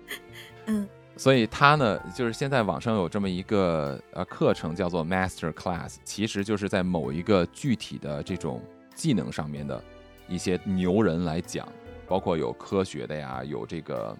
[0.67, 8.61] 嗯，所以他呢，就是现在网上有这么一个呃课程叫做 master class，其实就是在某一个具体的这种
[8.95, 9.83] 技能上面的
[10.27, 11.67] 一些牛人来讲。
[12.09, 14.17] 包括有科学的呀，有这个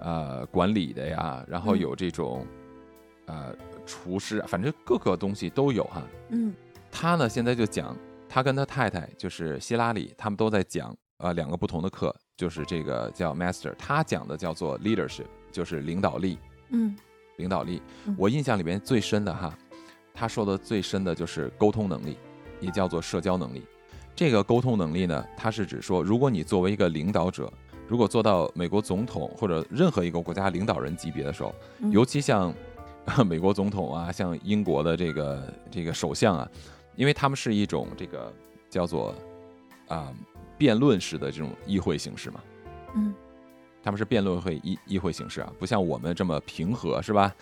[0.00, 2.46] 呃管理的呀，然后有这种
[3.26, 6.02] 呃厨师，反正各个东西都有哈。
[6.30, 6.54] 嗯，
[6.90, 7.94] 他呢现在就讲，
[8.30, 15.26] 他跟他太太就是希拉里，他们都在讲呃两个不同的课，就是这个叫 Master，他讲的叫做 Leadership，
[15.58, 16.38] 就是领导力。
[16.70, 16.94] 嗯，
[17.38, 17.82] 领导力，
[18.16, 19.52] 我印象里面最深的哈，
[20.14, 22.16] 他说的最深的就是沟通能力，
[22.60, 23.64] 也叫做社交能力。
[24.14, 27.52] 这个沟通能力呢，它是指说，如果你作为一个领导者，
[27.88, 31.52] 如果做到美国总统或者任何一个国家领导人级别的时候，
[31.90, 32.54] 尤其像
[33.26, 36.48] 美国总统啊，像英国的这个这个首相啊，
[36.96, 38.32] 因为他们是一种这个
[38.68, 39.14] 叫做
[39.88, 40.12] 啊
[40.58, 42.40] 辩论式的这种议会形式嘛，
[42.94, 43.14] 嗯，
[43.82, 47.34] 他们是辩论会议议会形式啊，不像我们这么平和，是吧？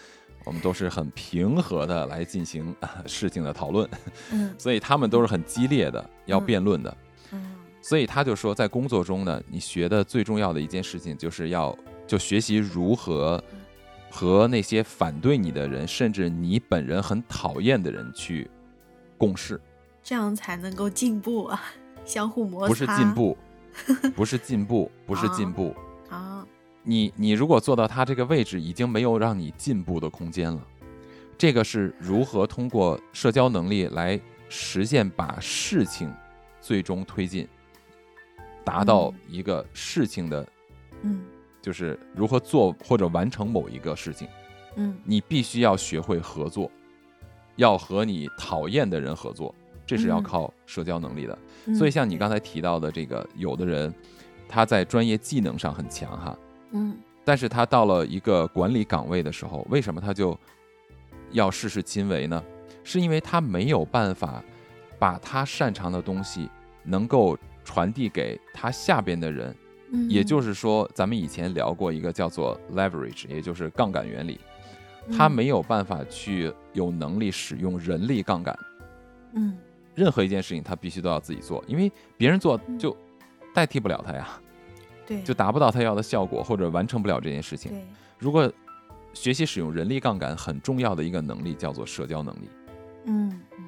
[0.44, 2.72] 我们都是很平和的来进行
[3.04, 3.88] 事情的讨论，
[4.30, 6.96] 嗯， 所以他们都是很激烈的要辩论的，
[7.32, 13.42] 嗯，所以他就说，在工作中呢，你学的最重要的一件事情就是要就学习如何
[14.08, 18.48] 和那些反对你的人，甚至你本人很讨厌的人去
[19.18, 19.60] 共事，
[20.00, 21.60] 这样才能够进步啊，
[22.04, 23.36] 相互摩擦，不是进步，
[24.14, 25.74] 不是进步，不是进步
[26.08, 26.46] 啊。
[26.82, 30.64] 你你如果坐到他这个位置，已经没有让你进步的空间了。
[31.36, 36.10] 这个是如何通过社交能力来实现把事情
[36.60, 37.46] 最终推进，
[38.64, 40.46] 达到一个事情的，
[41.02, 41.24] 嗯，
[41.60, 44.28] 就是如何做或者完成某一个事情，
[44.76, 46.70] 嗯，你必须要学会合作，
[47.56, 51.36] 要和你讨厌的人合作，这是要靠社交能力的。
[51.76, 53.92] 所以像你刚才提到的这个，有的人
[54.48, 56.38] 他在专业技能上很强哈。
[56.72, 60.38] 嗯，但是他到了一个管理岗位的时候，为什么他就
[61.30, 62.42] 要事事亲为呢？
[62.84, 64.42] 是因为他没有办法
[64.98, 66.48] 把他擅长的东西
[66.84, 69.54] 能够传递给他下边的人。
[69.90, 74.40] 嗯，也就是说，咱们以前聊过一个叫做 leverage，也就是杠杆原理。
[75.16, 78.58] 他没有办法去有能力使用人力杠杆。
[79.34, 79.56] 嗯，
[79.94, 82.96] 任何一件事情他必须都要自己做，因为别人做就
[83.56, 84.28] 代替不了他呀。
[85.06, 87.72] 对，就达不到他要的效果，或者完成不了这件事情。
[87.72, 87.82] 对，
[88.18, 88.52] 如果
[89.14, 92.50] 学习使用人力杠杆，很重要的一个能力叫做社交能力，
[93.04, 93.64] 嗯嗯，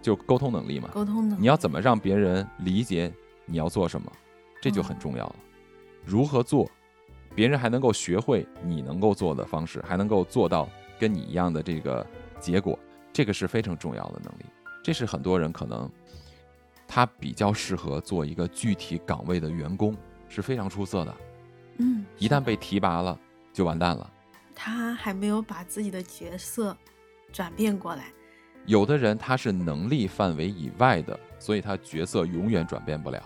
[0.00, 0.90] 就沟通能力嘛。
[0.92, 3.12] 沟通能力，你要怎么让别人理解
[3.44, 4.12] 你要做什么，
[4.60, 5.36] 这就很重要了。
[6.04, 6.70] 如何做，
[7.34, 10.68] 别人还能够学会你能够做的方式，还能够做到
[11.00, 12.06] 跟你一样的这个
[12.38, 12.78] 结果，
[13.12, 14.44] 这个是非常重要的能力。
[14.82, 15.90] 这是很多人可能
[16.94, 19.96] 他比较适合做一个具体岗位的员工，
[20.28, 21.16] 是非常出色的。
[21.78, 23.18] 嗯，一旦被提拔了，
[23.52, 24.08] 就完蛋了。
[24.54, 26.76] 他还没有把自己的角色
[27.32, 28.12] 转变过来。
[28.64, 33.20] 有的人他是能力范围以外的，所以他角色永远转变不了。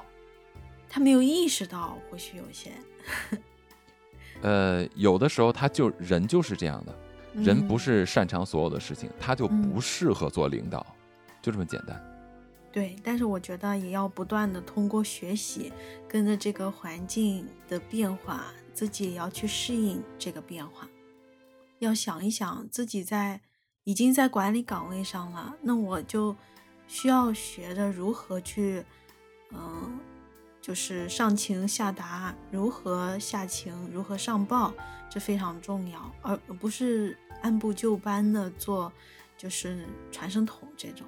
[0.88, 2.72] 他没有意识到，或许有些。
[4.40, 6.94] 呃，有的时候他就人就是这样的，
[7.34, 10.86] 人不是擅长所有的事情，他就不适合做领导，
[11.42, 12.02] 就这么简单。
[12.72, 15.72] 对，但是我觉得也要不断的通过学习，
[16.08, 20.88] 跟着这个环境的变化，自己也要去适应这个变化。
[21.78, 23.40] 要想一想，自己在
[23.84, 26.36] 已经在管理岗位上了，那我就
[26.86, 28.84] 需要学着如何去，
[29.52, 29.98] 嗯。
[30.60, 34.74] 就是上情下达，如何下情，如何上报，
[35.08, 38.92] 这非常重要，而不是按部就班的做，
[39.34, 41.06] 就是传声筒这种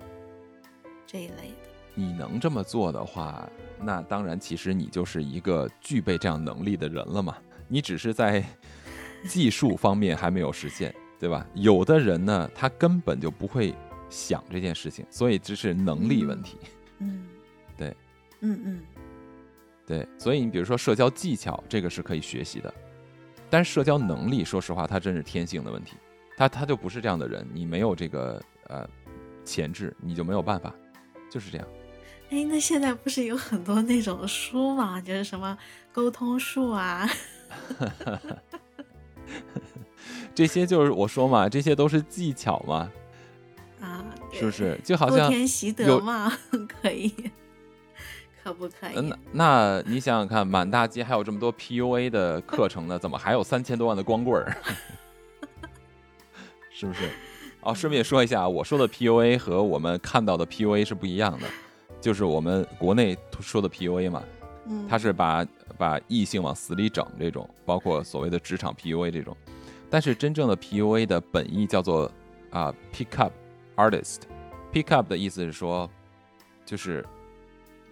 [1.11, 1.71] 这一类的。
[1.95, 3.49] 你能这么做的话，
[3.81, 7.37] 那当然，其实你就是一个具备这样能力的人了嘛。
[7.67, 8.45] 你只是在
[9.27, 11.45] 技术方面还没有实现，对吧？
[11.55, 13.75] 有的人呢，他根本就不会
[14.09, 16.59] 想这件事情，所以这是能力问题。
[16.99, 17.27] 嗯，
[17.77, 17.97] 对，
[18.41, 18.81] 嗯嗯。
[19.85, 22.73] 对，所以你比如说社交技巧，这个是可以学习的，
[23.51, 25.97] 但是社交能力，说实话，它真是天性的问题，
[26.37, 28.89] 他他就不是这样的人，你没有这个呃
[29.45, 30.73] 潜质，你就没有办法，
[31.31, 31.67] 就是这样。
[32.31, 35.57] 哎，那现在不是有很多那种书嘛，就是什么
[35.93, 37.09] 沟通术啊，
[40.35, 42.91] 这些就是我说嘛，这些都是技巧嘛，
[43.81, 44.79] 啊，是不是？
[44.85, 46.31] 就好像多天习得嘛，
[46.83, 47.15] 可以。
[48.43, 48.95] 可不可以？
[48.95, 54.57] 那那你想想看，满大街还有这么多 PUA 的课程呢，怎么还有三千多万的光棍儿？
[56.73, 57.11] 是不是？
[57.63, 61.47] 哦，顺便说一下，我说的 PUA 和我们看到的 PUA 是不一样的，
[62.01, 64.23] 就是我们国内说的 PUA 嘛，
[64.89, 65.47] 它是把
[65.77, 69.37] 把异性往死里整这种，包括所谓的职场 PUA 这种，
[69.89, 72.11] 但是真正的 PUA 的本意叫做
[72.51, 73.33] 啊 Pick Up
[73.77, 75.89] Artist，Pick Up 的意思是说，
[76.65, 77.05] 就是。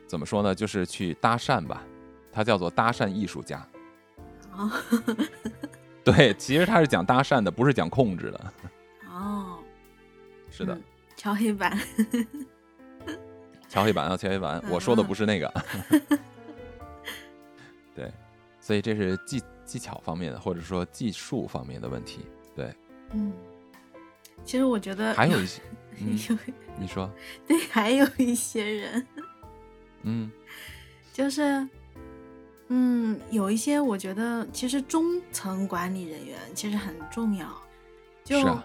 [0.06, 0.54] 怎么说呢？
[0.54, 1.84] 就是去搭讪吧，
[2.32, 3.62] 它叫做搭讪艺术家。
[4.56, 4.70] 哦，
[6.02, 8.52] 对，其实他是讲搭讪的，不是讲控制的。
[10.48, 10.78] 哦，是的，
[11.16, 11.78] 敲黑板。
[13.68, 14.62] 敲黑板啊，敲黑板！
[14.70, 15.52] 我说的不是那个。
[17.94, 18.10] 对，
[18.60, 22.20] 所以这是技技巧方面的，或者说技术方面的问题。
[22.56, 22.74] 对，
[23.12, 23.30] 嗯，
[24.42, 25.60] 其实我觉得还有一些，
[26.00, 27.10] 你说，
[27.46, 29.06] 对，还有一些人。
[30.02, 30.30] 嗯，
[31.12, 31.68] 就是，
[32.68, 37.46] 嗯，有一些我觉得其实中层管理人员其实很重要，
[38.24, 38.58] 就，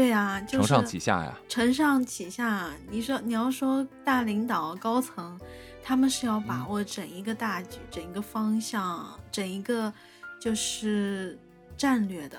[0.00, 2.70] 对啊，承上启下呀，承上启下。
[2.90, 5.38] 你说你要说大领导高层，
[5.82, 9.92] 他们是要把握整一个大局、整一个方向、整一个
[10.40, 11.38] 就是
[11.76, 12.38] 战略的，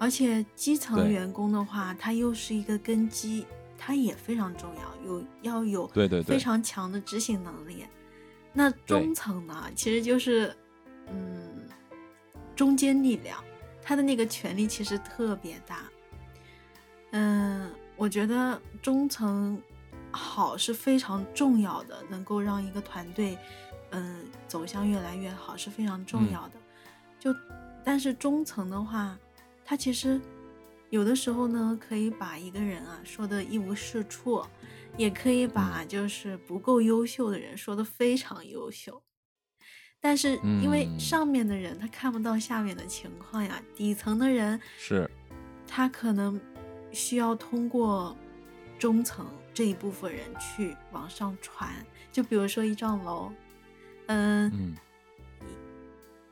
[0.00, 3.46] 而且基层员工的话，他又是一个根基。
[3.78, 7.84] 他也非常重要，有要有对对非常强的执行能力。
[8.52, 10.56] 那中层呢，其实就是
[11.08, 11.68] 嗯
[12.56, 13.38] 中间力量，
[13.80, 15.84] 他的那个权力其实特别大。
[17.16, 19.60] 嗯，我觉得中层
[20.10, 23.38] 好是非常重要的，能够让一个团队
[23.90, 26.58] 嗯走向越来越好是非常重要的。
[27.20, 27.32] 就
[27.84, 29.16] 但是中层的话，
[29.64, 30.20] 他其实。
[30.90, 34.44] 有的时候呢，可以把一个人啊说的一无是处，
[34.96, 39.02] 也可以把就是不够优秀的人说的非常优秀。
[40.00, 45.10] 但是因为上面的人他看不到下面的情况呀，底层的人是，
[45.66, 46.40] 他可能
[46.94, 48.16] 需要通过
[48.78, 51.68] 中层这一部分人去往上传。
[52.12, 53.30] 就比如说一幢楼，
[54.06, 54.74] 嗯，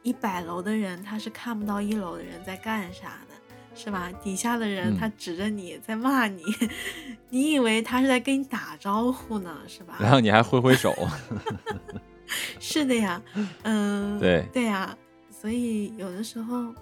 [0.03, 3.35] 一一百楼的人他是看不到一楼的人在干啥的。
[3.75, 4.13] 是吧？
[4.23, 6.43] 底下的人他指着你在骂你，
[7.31, 9.97] 你以为他是在跟你打招呼呢，是吧？
[9.99, 10.95] 然后你还挥挥手。
[12.61, 13.23] 是的呀，
[13.63, 14.95] 嗯， 对对呀，
[15.31, 16.75] 所以有的时候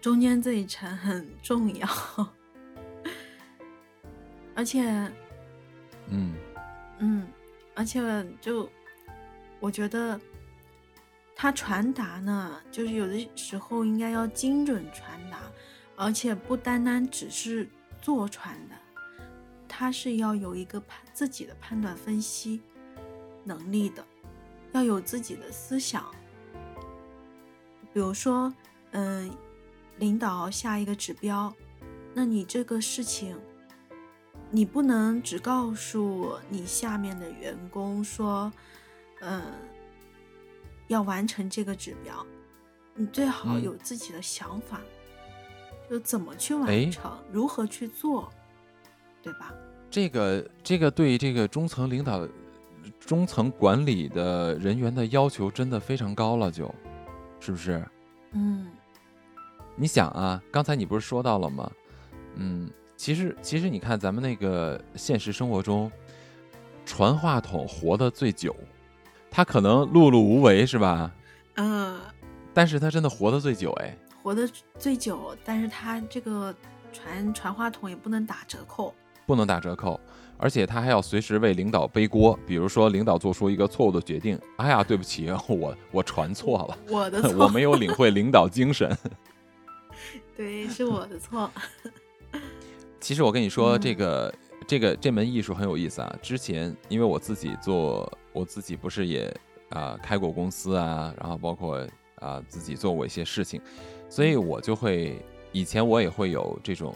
[0.00, 1.88] 中间这一层很重要，
[4.54, 4.88] 而且，
[6.08, 6.34] 嗯
[6.98, 7.26] 嗯，
[7.74, 8.00] 而且
[8.40, 8.70] 就
[9.60, 10.20] 我觉得。
[11.36, 15.40] 他传达呢，就是有的时候应该要精准传达，
[15.96, 17.68] 而且不单单只是
[18.00, 18.76] 做传的，
[19.68, 22.62] 他是要有一个判自己的判断分析
[23.42, 24.06] 能力的，
[24.72, 26.04] 要有自己的思想。
[27.92, 28.54] 比如说，
[28.92, 29.28] 嗯，
[29.98, 31.52] 领导下一个指标，
[32.14, 33.36] 那你这个事情，
[34.54, 38.52] 你不能只告诉你下面的员工说，
[39.20, 39.42] 嗯。
[40.88, 42.24] 要完成这个指标，
[42.94, 44.82] 你最好有自己的想法，
[45.88, 48.30] 就怎么去完成，如何去做，
[49.22, 49.54] 对吧？
[49.90, 52.28] 这个这个对这个中层领导、
[53.00, 56.72] 中层管理的人员的要求真的非常高了，就
[57.40, 57.82] 是不是？
[58.32, 58.70] 嗯，
[59.76, 61.72] 你想啊，刚才你不是说到了吗？
[62.34, 62.70] 嗯，
[63.04, 65.92] 其实其实你看咱们那个现实生活中，
[66.86, 68.56] 传话筒活得最久。
[69.30, 71.12] 他可能碌碌无为是吧？
[71.56, 72.00] 嗯，
[72.54, 74.48] 但是他真的活得最久哎，活得
[74.78, 76.54] 最久，但是他这个
[76.94, 78.94] 传传话筒也不能打折扣，
[79.26, 80.00] 不能打折扣，
[80.38, 88.96] 而且他还要随时为领导背锅，比如说领导做出一个错误的决定，哎呀，对不起，我我传错了，我的 错，我没有领会领导精神，
[90.34, 91.50] 对，是我的错。
[93.04, 94.34] 其实我跟你说，这个
[94.66, 98.10] 这个这门艺术很有意思啊，之前因为我自己做。
[98.32, 99.32] 我自己不是也
[99.68, 101.86] 啊开过公司啊，然后包括
[102.16, 103.60] 啊自己做过一些事情，
[104.08, 106.92] 所以我就会以前我也会有这种，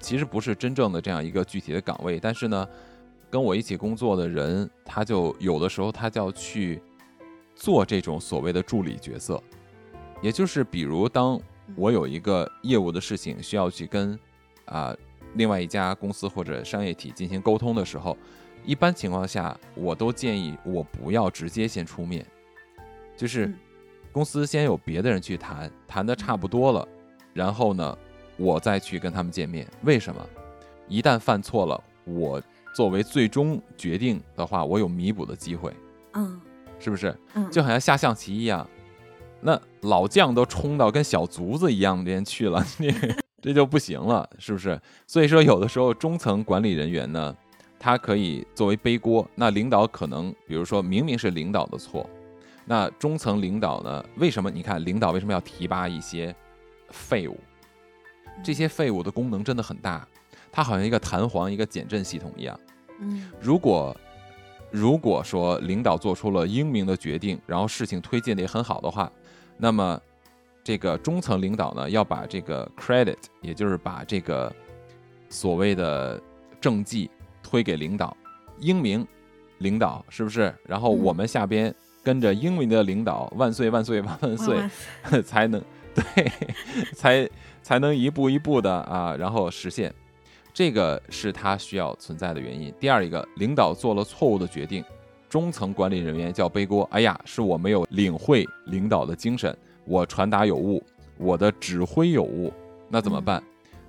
[0.00, 2.68] 其实不是真正的这样一个具体的岗位，但是呢，
[3.30, 6.82] 跟我一起工作的人，他就有的时候他就要去
[7.54, 9.40] 做这种所谓的助理角色，
[10.20, 11.40] 也就是比如当
[11.76, 14.18] 我有一个业务的事情需要去跟
[14.64, 14.92] 啊
[15.34, 18.16] 另外一家公司或者商业体进行沟通的时候。
[18.64, 22.24] 一般情况下，我都建议我不要直接先出面，
[23.16, 23.52] 就是
[24.12, 26.86] 公司先有别的人去谈，谈的差不多了，
[27.32, 27.98] 然后呢，
[28.36, 29.66] 我再去跟他们见面。
[29.82, 30.24] 为什么？
[30.86, 32.40] 一旦犯错了，我
[32.72, 35.74] 作为最终决定的话，我有弥补的机会。
[36.12, 36.40] 嗯，
[36.78, 37.12] 是不是？
[37.34, 38.64] 嗯，就好像下象棋一样，
[39.40, 42.94] 那老将都冲到跟小卒子一样边去了，你
[43.42, 44.80] 这就不行了，是不是？
[45.06, 47.36] 所以说，有的时候中层管理人员呢。
[47.84, 52.08] 他可以作为背锅，那领导可能，比如说明明是领导的错，
[52.64, 54.04] 那中层领导呢？
[54.18, 54.48] 为什么？
[54.48, 56.32] 你看领导为什么要提拔一些
[56.90, 57.36] 废物？
[58.40, 60.06] 这些废物的功能真的很大，
[60.52, 62.56] 它好像一个弹簧、一个减震系统一样。
[63.00, 63.96] 嗯，如果
[64.70, 69.10] 如果说领导做出了英明的决定，然后事情推进的也很好的话，
[69.56, 70.00] 那么
[70.64, 74.54] 这个中层领导呢，要把这个 credit，也就是把这个
[75.28, 76.20] 所谓的
[76.60, 77.10] 政绩。
[77.44, 78.16] 推给领导，
[78.60, 79.06] 英明
[79.58, 80.54] 领导是不是？
[80.64, 84.62] 然后我们下边跟着英明的领导，万岁万岁万万岁，
[85.22, 85.62] 才能
[85.94, 86.32] 对，
[86.94, 87.28] 才
[87.62, 89.92] 才能一步一步的啊，然后实现。
[90.54, 92.72] 这个是他需要存在的原因。
[92.80, 94.82] 第二一个，领导做了错误的决定，
[95.28, 96.88] 中层管理人员叫背锅。
[96.90, 99.54] 哎呀，是我没有领会领导的精神，
[99.84, 100.82] 我传达有误，
[101.18, 102.52] 我的指挥有误，
[102.88, 103.42] 那怎么办？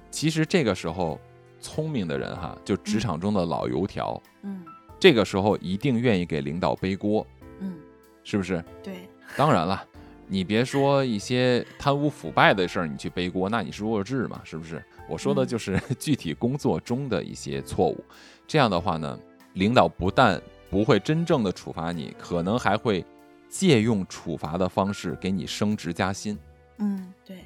[0.09, 1.19] 其实这个时候。
[1.65, 4.65] 聪明的人哈，就职场中的老油条，嗯，
[4.99, 7.25] 这个时候一定愿意给领导背锅，
[7.61, 7.77] 嗯，
[8.21, 8.61] 是不是？
[8.83, 9.81] 对，当然了，
[10.27, 14.41] 你别说一些贪污腐败的事儿，你去背锅，那你是弱智嘛？
[14.43, 14.83] 是不是？
[15.07, 18.03] 我说的就是具体工作中的一些错误。
[18.45, 19.17] 这样的话呢，
[19.53, 23.05] 领导不但不会真正的处罚你，可能还会
[23.53, 26.35] 借用处罚的方式给你升职加薪。
[26.79, 27.37] 嗯，对。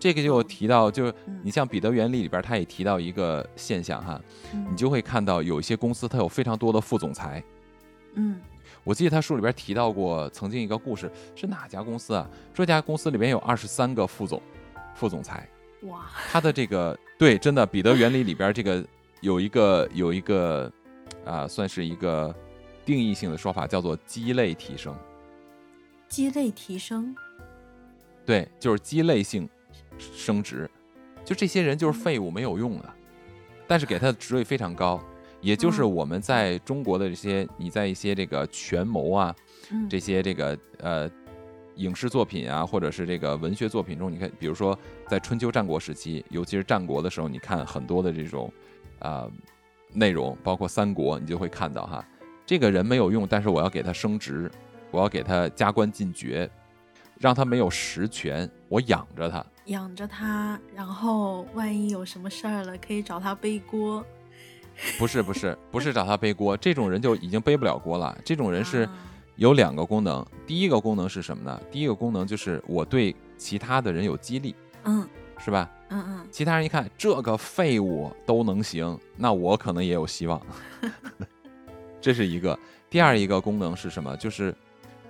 [0.00, 4.18] 这个就提到，就你像彼得原理里边，他也提到一个现象哈，
[4.70, 7.44] 你就会看到有一些公司它有非常多的副总裁。
[8.14, 8.40] 嗯，
[8.82, 12.26] 我记得他书里边提到过曾经一个故事，是哪家公司啊？
[12.54, 14.40] 这家公司里边有二十三个副总，
[14.94, 15.46] 副总裁。
[15.82, 18.82] 哇，他的这个对，真的彼得原理里边这个
[19.20, 20.72] 有一个有一个
[21.26, 22.34] 啊，算是一个
[22.86, 24.96] 定义性的说法，叫做鸡肋提升。
[26.12, 27.16] 鸡肋提升。
[28.26, 29.48] 对，就是鸡肋性。
[29.98, 30.68] 升职，
[31.24, 32.94] 就这些人就是废物，没有用的，
[33.68, 35.00] 但是给他的职位非常高，
[35.40, 39.34] 也就是我们在中国的这些，你在一些这个权谋啊，
[39.88, 41.10] 这些这个呃
[41.76, 44.76] 影视作品啊，或者是这个文学作品中，你看，比如说
[45.08, 48.52] 在春秋战国时期，尤其是战国的时候，你看很多的这种
[48.98, 49.30] 啊
[49.92, 52.04] 内容，包括三国，你就会看到哈，
[52.44, 54.50] 这个人没有用，但是我要给他升职，
[54.92, 56.48] 我要给他加官进爵，
[57.18, 59.44] 让他没有实权，我养着他。
[59.66, 64.04] 养着他，然后万一有什么事儿了，可以找他背锅。
[64.98, 68.16] 不是不是不是找他背锅，这种人就已经背不了锅了。
[68.24, 68.88] 这种人是
[69.36, 70.24] 有两个功能。
[70.46, 71.60] 第一个功能是什么呢？
[71.70, 75.70] 第一个功能就是我对其他的人有激励，嗯，是吧？
[75.90, 80.40] 嗯嗯，其他人一看这个废物都能行，那我可能也有希望。
[82.00, 82.58] 这是一个。
[82.90, 84.16] 第二一个功能是什么？
[84.16, 84.54] 就是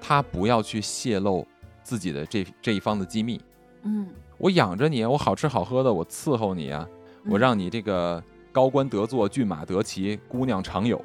[0.04, 1.46] 他不要去泄露
[1.84, 3.40] 自己的这这一方的机密。
[3.84, 6.86] 嗯，我养着你，我好吃好喝的，我伺候你啊，
[7.26, 10.98] 我让你这个高官得坐，骏马得骑，姑娘常有，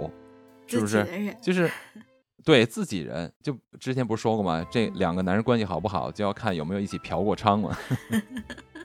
[0.65, 1.05] 是不是？
[1.39, 1.69] 就是
[2.43, 3.31] 对自己人。
[3.43, 4.65] 就之前不是说过吗？
[4.71, 7.77] 这两个男人关系好不好，就要看有没有一起嫖过娼嘛。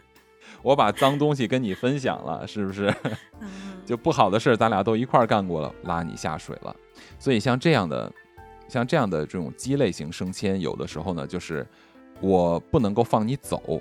[0.62, 2.94] 我把脏东西跟你分享了，是不是？
[3.84, 6.74] 就不好的事儿，咱俩都一块儿干过了，拉你下水了。
[7.18, 8.10] 所以像这样的，
[8.72, 11.66] 像这样的这种鸡肋型升迁，有的时候呢，就是
[12.22, 13.78] 我不能够放你走，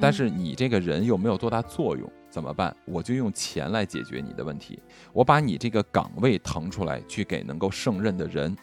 [0.00, 2.74] 但是你这个人又没有多大作用，怎么办？
[2.86, 4.80] 我就用钱来解决你的问题。
[5.12, 8.56] 我把你这个岗位腾出来，去给能够胜任的人。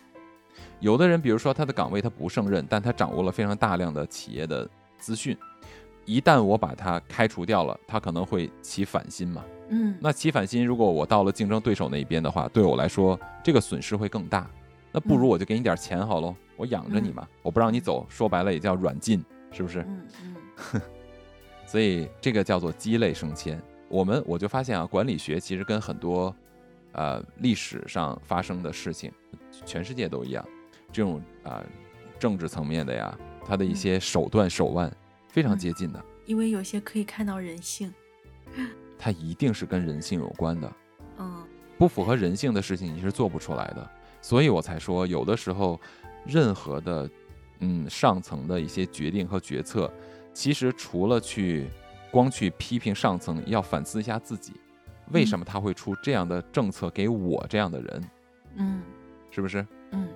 [0.80, 4.68] 有的人，比如说他的岗位他不胜任，但他掌握了非常大量的企业的
[4.98, 5.38] 资讯。
[6.06, 9.46] 一旦我把他开除掉了，他可能会起反心嘛。
[9.70, 14.50] 嗯，那起反心，如果我到了竞争对手那一边的话，对我来说这个损失会更大。
[14.92, 19.82] 那不如我就给你点钱好喽，我养着你嘛，我不让你走，说白了也叫软禁，是不是？
[19.82, 20.08] 嗯
[20.74, 20.82] 嗯。
[21.66, 23.62] 所以这个叫做鸡肋升迁。
[23.90, 26.34] 我们我就发现啊，管理学其实跟很多
[26.94, 29.12] 呃历史上发生的事情，
[29.66, 30.46] 全世界都一样，
[30.92, 31.64] 这种啊
[32.20, 34.92] 政治层面的呀，它的一些手段手腕。
[35.30, 37.94] 非常接近的，因为有些可以看到人性，
[38.98, 40.74] 它一定是跟人性有关的。
[41.20, 41.44] 嗯，
[41.78, 43.92] 不符合人性的事情你是做不出来的，
[44.28, 45.80] 所以我才说，有的时候
[46.26, 47.10] 任何的
[47.60, 49.90] 嗯上层的一些决定和决策，
[50.34, 51.70] 其实除了去
[52.12, 54.52] 光去批评上层，要反思一下自己，
[55.14, 58.10] 为什么他会出这样的政策给我这样的人？
[58.56, 58.82] 嗯，
[59.32, 59.66] 是不是？
[59.92, 60.10] 嗯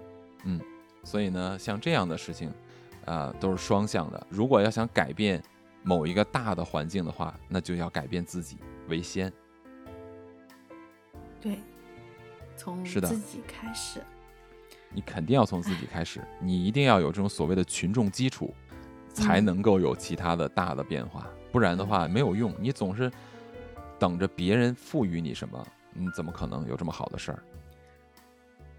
[0.43, 0.61] 嗯，
[1.05, 2.51] 所以呢，像这样的事情。
[3.05, 4.27] 啊，都是双向的。
[4.29, 5.41] 如果要想改变
[5.81, 8.57] 某一个大的环境的话，那就要改变自己
[8.89, 9.33] 为先。
[11.41, 11.57] 对，
[12.61, 13.99] 从是的自己开始。
[14.93, 18.53] 你肯定要从自己开始，你一定要有这种所谓的群众基础，
[19.13, 21.27] 才能够有其他的大的变化。
[21.51, 23.11] 不然的话没有用，你总是
[23.97, 27.41] 等着别人赋予你什么，你怎么可能有这么好的事儿？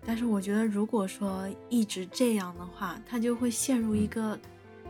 [0.04, 4.38] 但是我觉得，如果说一直这样的话，他就会陷入一个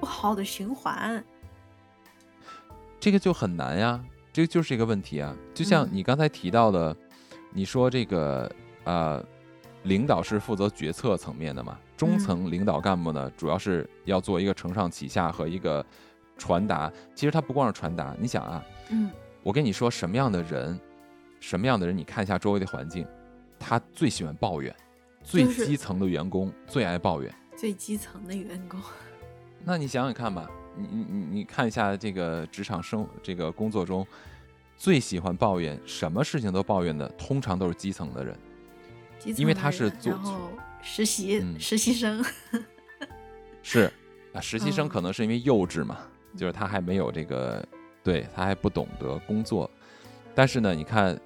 [0.01, 1.24] 不好的循环。
[3.01, 5.34] 这个就很难呀，这个就是一个问题啊。
[5.55, 6.97] 就像你刚才提到的，
[7.53, 8.51] 你说这个
[8.85, 9.24] 呃，
[9.85, 15.85] 领导是负责决策层面的嘛，中层领导干部呢，主要是要做一个承上启下和一个
[16.37, 16.93] 传达。
[17.14, 19.11] 其实他不光是传达，你想啊，嗯，
[19.43, 20.78] 我跟你说什么样的人，
[21.41, 23.07] 什么样的人，你看一下周围的环境，
[23.59, 24.74] 他最喜欢抱怨。
[25.24, 28.80] 最基层的员工最爱抱怨，最基层的员工，
[29.64, 34.05] 那你想想看吧，你你你你看一下这个职场生这个工作中，
[34.76, 38.37] 最喜欢抱怨，什么事情都抱怨的，通常都是基层的人，
[39.25, 40.12] 因为他是做
[40.83, 42.25] 实习实习生，
[43.62, 43.93] 是
[44.33, 45.99] 啊，实习生可能是因为幼稚嘛，
[46.37, 47.66] 就是他还没有这个，
[48.03, 49.70] 对他还不懂得工作，
[50.35, 51.18] 但是呢，你看。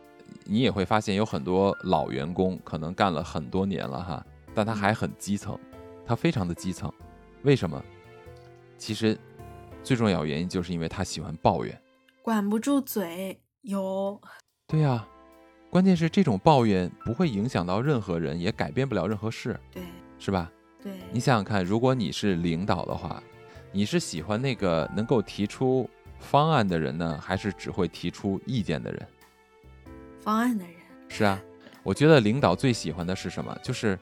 [0.49, 4.25] 你也会发现有很多老员工可能干了很多年了哈，
[4.55, 5.59] 但他还很基层，
[6.05, 6.93] 他非常的基层，
[7.43, 7.83] 为什么？
[8.79, 9.19] 其实
[9.83, 11.81] 最重要原因就是因为他喜欢抱怨，
[12.23, 14.21] 管不住嘴，有。
[14.69, 15.07] 对呀，
[15.71, 19.83] 关键是这种抱怨不会影响到任何人，也改变不了任何事，对，
[20.19, 20.51] 是吧？
[20.83, 20.93] 对。
[21.13, 23.23] 你想想看，如果你是领导的话，
[23.73, 25.89] 你是喜欢那个能够提出
[26.19, 29.07] 方案的人呢，还是只会提出意见的人？
[30.21, 30.75] 方案的人
[31.09, 31.39] 是啊，
[31.83, 33.55] 我觉得领导最喜欢的是什么？
[33.63, 33.99] 就是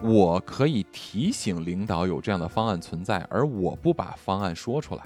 [0.00, 5.02] 我可以提醒领导有这样的方案存在，而我不把方案说出来。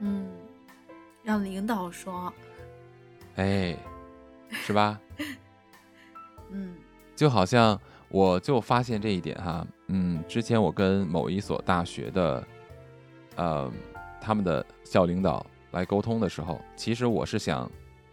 [0.00, 0.28] 嗯，
[1.22, 2.32] 让领导说。
[3.36, 3.74] 哎，
[4.50, 5.00] 是吧？
[6.50, 6.74] 嗯，
[7.16, 12.46] 就好像我就发现这一点哈，嗯，之前我跟某一所大学的，
[13.36, 13.72] 呃，
[14.20, 17.70] 他们的校领导来沟通的时候，其实我是想。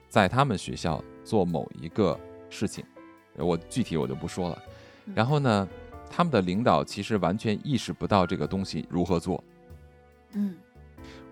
[0.09, 2.17] 在他们学校做某一个
[2.49, 2.83] 事情，
[3.35, 4.63] 我具体我就不说了。
[5.13, 5.67] 然后呢，
[6.09, 9.43] 他们的领导其实完全意识不到这个东西如何做。
[10.31, 10.55] 嗯，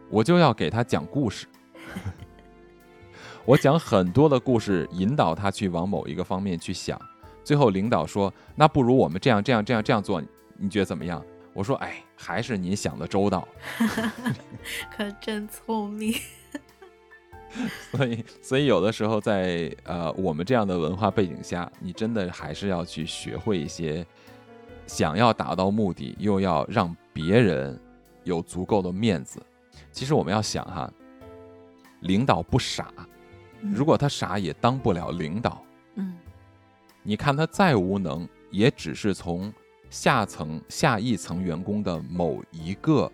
[0.09, 1.47] 我就要给他讲故事，
[3.45, 6.99] 我讲很多的故事，引导他去往某一个方面去想。
[7.43, 10.19] 最后领导说：“那不如我们这样这样这样这样做，
[10.57, 11.23] 你觉得怎么样？”
[11.53, 13.47] 我说：“哎，还是您想的周到。
[14.97, 16.15] ”可真聪明。
[17.91, 24.03] 所以，所以有的时候在呃我们这样的文化背景下，你真的还是要去学会一些
[24.87, 27.79] 想要达到目的，又要让别人
[28.23, 29.39] 有足够的面子。
[29.91, 30.91] 其实我们要想哈，
[32.01, 32.91] 领导不傻，
[33.61, 35.63] 如果他傻，也当不了领导。
[35.95, 36.15] 嗯，
[37.03, 39.53] 你看他再无能，也只是从
[39.89, 43.11] 下层下一层员工的某一个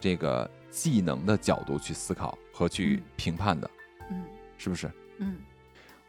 [0.00, 3.70] 这个技能的角度去思考和去评判的。
[4.10, 4.24] 嗯，
[4.58, 4.90] 是不是？
[5.18, 5.36] 嗯，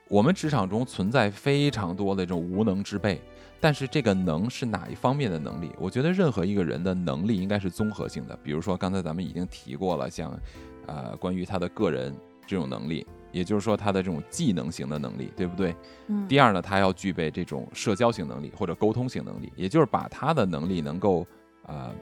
[0.07, 3.21] 我们职场中存在非常多的这种无能之辈。
[3.59, 5.71] 但是这个能是哪一方面的能力？
[5.79, 8.37] 我觉得任何一个人的能力应该是综合性的。
[8.43, 10.37] 比如说刚才咱们已经提过了，像，
[10.85, 12.13] 呃，关于他的个人
[12.45, 15.75] 这种能力，也就是说他的这种技能型的能力，对不对？
[16.07, 16.25] 嗯。
[16.25, 21.27] 第二呢，他要具备这种社交型能力或者沟通型能力，也就是把他的能力能够，
[21.65, 21.93] 呃，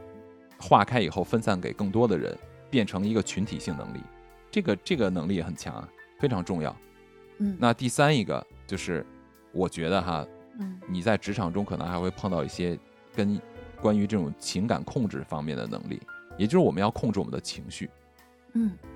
[0.60, 2.38] 化开以后分散给更多的人，
[2.70, 4.00] 变成一个群体性能力。
[4.52, 5.88] 这个这个能力也很强，
[6.20, 6.76] 非常重要。
[7.40, 7.58] 嗯。
[7.60, 9.04] 那第三一个就是，
[9.52, 10.28] 我觉得哈。
[10.60, 12.78] 嗯，你在职场中可能还会碰到一些
[13.16, 13.40] 跟
[13.82, 16.00] 关于这种情感控制方面的能力，
[16.38, 17.90] 也就是我们要控制我们的情绪。
[18.52, 18.91] 嗯，对，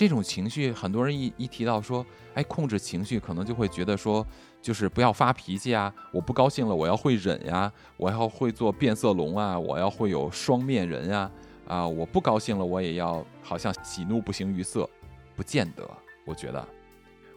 [0.00, 4.26] 这种情绪，很多人一一提到说，哎，控制情绪，可能就会觉得说，
[4.62, 11.30] 就是不要发脾气啊，我不高兴了，我要会忍呀，我要会做变色龙啊，我要会有双面人呀，
[11.66, 14.88] 啊，我不高兴了，我也要好像喜怒不形于色，
[15.36, 15.86] 不见得，
[16.24, 16.66] 我觉得。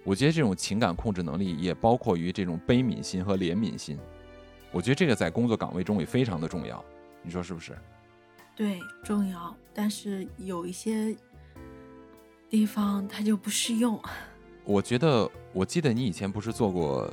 [0.05, 3.99] 我觉得这种情感控制能力也包括于这种悲悯心和怜悯心，
[4.72, 6.82] 我觉得这个在工作岗位中也非常的重要，
[7.24, 7.78] 你说是不是？
[8.55, 11.14] 对，重要，但是有一些
[12.54, 13.99] 地方它就不适用。
[14.64, 17.12] 我觉得，我记得你以前不是做过，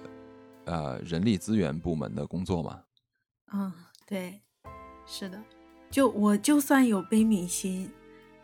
[0.66, 2.78] 呃，人力资源部门的工作吗？
[3.55, 3.72] 嗯，
[4.07, 4.38] 对，
[5.07, 5.43] 是的，
[5.91, 7.91] 就我就算有悲悯心，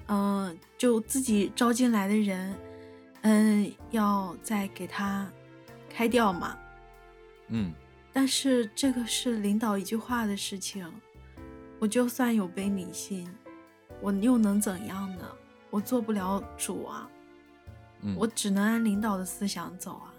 [0.06, 2.56] 嗯，就自己招进来的人。
[3.20, 5.30] 嗯，要再给他
[5.90, 6.56] 开掉嘛？
[7.48, 7.74] 嗯，
[8.10, 10.90] 但是这个是领导一句话的事情，
[11.78, 13.28] 我就算有悲悯心，
[14.00, 15.28] 我又能怎样呢？
[15.70, 17.08] 我做不了主啊，
[18.02, 20.12] 嗯我只能按领导的思想走啊。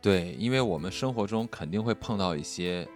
[0.00, 2.86] 对，因为我们生活中肯定会碰到一些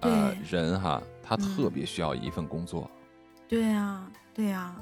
[0.00, 2.90] 呃人哈，他特别需要一份工作。
[3.48, 4.74] 对呀，对呀，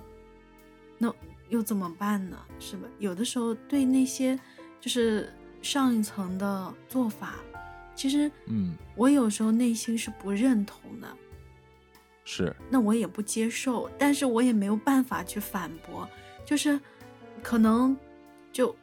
[0.99, 1.13] 那。
[1.51, 2.37] 又怎么办呢？
[2.61, 2.87] 是吧？
[2.99, 4.39] 有的时候对那些
[4.83, 5.33] 就是
[5.63, 7.37] 上一层的做法，
[7.95, 11.09] 其实，嗯，我有时候内心是不认同的，
[12.23, 16.07] 是，那我也不接受，但是我也没有办法去反驳，
[16.49, 16.81] 就是
[17.43, 17.95] 可能
[18.51, 18.75] 就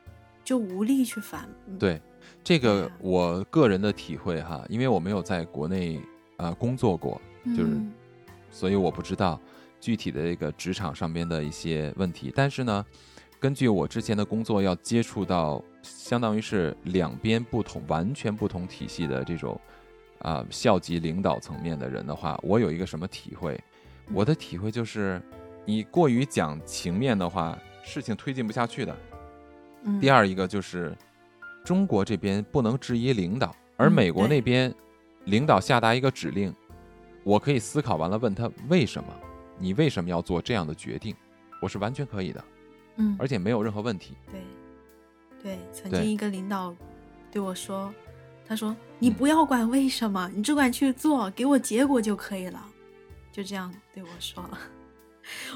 [0.44, 1.50] 就无力去反。
[1.80, 2.00] 对，
[2.44, 6.00] 这个我个人的体会哈，因为我没有在国内
[6.38, 7.20] 啊工作过，
[7.58, 7.82] 就是，
[8.52, 9.42] 所以我不知道。
[9.82, 12.84] 具体的这个职场上边的一些问题，但是呢，
[13.40, 19.60] 根据我之前的工作，要接触到相当于是两边不同、完全不同体系的这种
[20.20, 23.60] 啊校级领导层面的人的话，我有一个什么体会？
[24.12, 25.22] 我的体会就是，
[25.66, 28.96] 你过于讲情面的话，事情推进不下去的。
[30.00, 30.96] 第二一个就是，
[31.64, 34.74] 中国这边不能质疑领导，而美国那边
[35.26, 36.54] 领导下达一个指令，
[37.24, 39.10] 我可以思考完了问他为什么。
[39.58, 41.16] 你为什么要做这样的决定？
[41.62, 42.44] 我是完全可以的，
[42.98, 44.18] 嗯，而且没有任何问题。
[44.30, 44.42] 对，
[45.42, 46.76] 对，曾经一个领导
[47.32, 47.94] 对我说
[48.46, 52.66] ：“他说你不要管为什么，你只管去做，给我结果就可以了。”
[53.32, 54.44] 就这样对我说，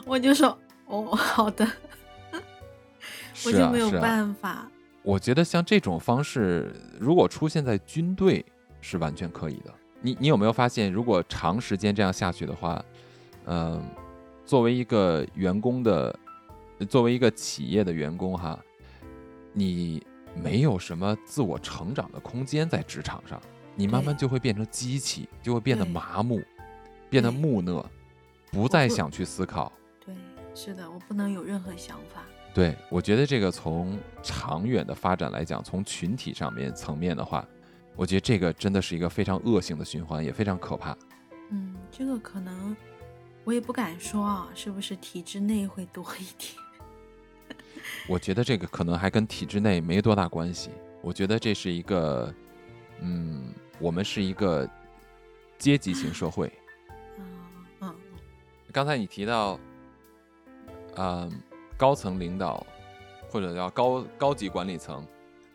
[0.05, 0.57] 我就说
[0.88, 1.67] ：“哦，好的。”
[3.45, 4.70] 我就没有办法。
[5.01, 8.45] 我觉得像这种方式，如果出现在军队，
[8.82, 9.74] 是完全可以的。
[10.01, 12.84] 你你有没有发现，如果长时间这样下去的话？
[13.45, 13.82] 嗯，
[14.45, 16.17] 作为一个员工的，
[16.88, 18.59] 作为一个企业的员工哈，
[19.53, 20.05] 你
[20.36, 23.41] 没有什么自我成长的空间在职场上，
[23.74, 26.41] 你慢慢就会变成机器，就会变得麻木，
[27.09, 27.84] 变得木讷，
[28.52, 29.72] 不再想去思考。
[30.06, 30.16] 对，
[30.54, 32.24] 是的，我不能有任何想法。
[32.54, 37.47] 对，我觉得这个从长远的发展来讲，从群体上面层面的话，
[37.95, 40.97] 我觉得这个真的是一个非常恶性的循环，也非常可怕。
[41.52, 42.76] 嗯，这个可能。
[43.45, 46.54] 我也不敢说啊，是不是体制内会多一点？
[48.08, 50.70] 我觉得这个可能还跟体制内没多大关系。
[51.02, 52.32] 我觉得这是一个，
[53.00, 54.70] 嗯，我们是一个
[55.58, 56.52] 阶级型社会。
[58.72, 59.59] 刚才你提到，
[60.95, 61.32] 嗯，
[61.78, 62.65] 高层领导
[63.30, 65.05] 或者叫高高级管理层，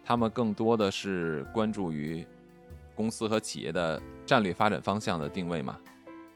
[0.05, 2.27] 他们更多的是关注于
[2.95, 5.79] 公司和企业的战略发展方向的定位嘛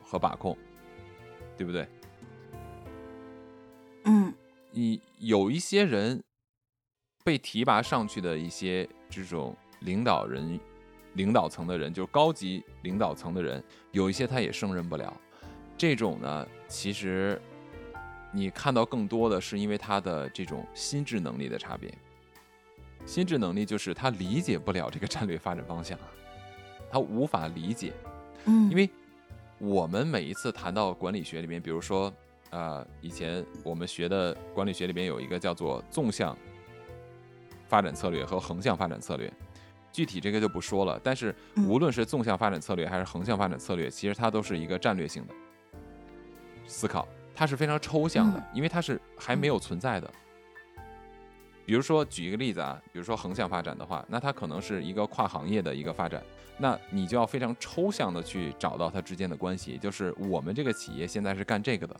[0.02, 0.56] 和把控。
[1.56, 1.88] 对不对？
[4.04, 4.32] 嗯，
[4.70, 6.22] 你有一些人
[7.24, 10.56] 被提拔上去的一些这种领导人、
[11.14, 13.60] 领导层的人，就是高级领导层的人，
[13.90, 15.12] 有一些他也胜任不了。
[15.76, 17.40] 这种呢，其实
[18.30, 21.92] 你看到更多的是因为他的这种心智能力的差别。
[23.06, 25.98] 心智能力就是他理解不了这个战略发展方向，
[26.90, 27.92] 他无法理解。
[28.44, 28.88] 嗯，因为
[29.56, 32.12] 我们每一次谈到管理学里面，比如说，
[32.50, 36.36] 呃，以前我们学的管理学里边有一个叫做纵向
[37.66, 39.32] 发展策略和横向发展策略。
[39.90, 41.34] 具体这个就不说了，但是
[41.66, 45.34] 无论是纵向发展策略还是横向发展策略，其实它都是一个战略性的
[46.68, 50.08] 思考，它是非常抽象的，因为它是还没有存在的。
[51.66, 56.22] 比如说举一个例子啊，比如说横向发展的话，那它可能是一个跨行业的一个发展，
[56.58, 61.96] 那你就要非常抽象的去找到它之间的关系，就是我们这个企业现在是干这个的，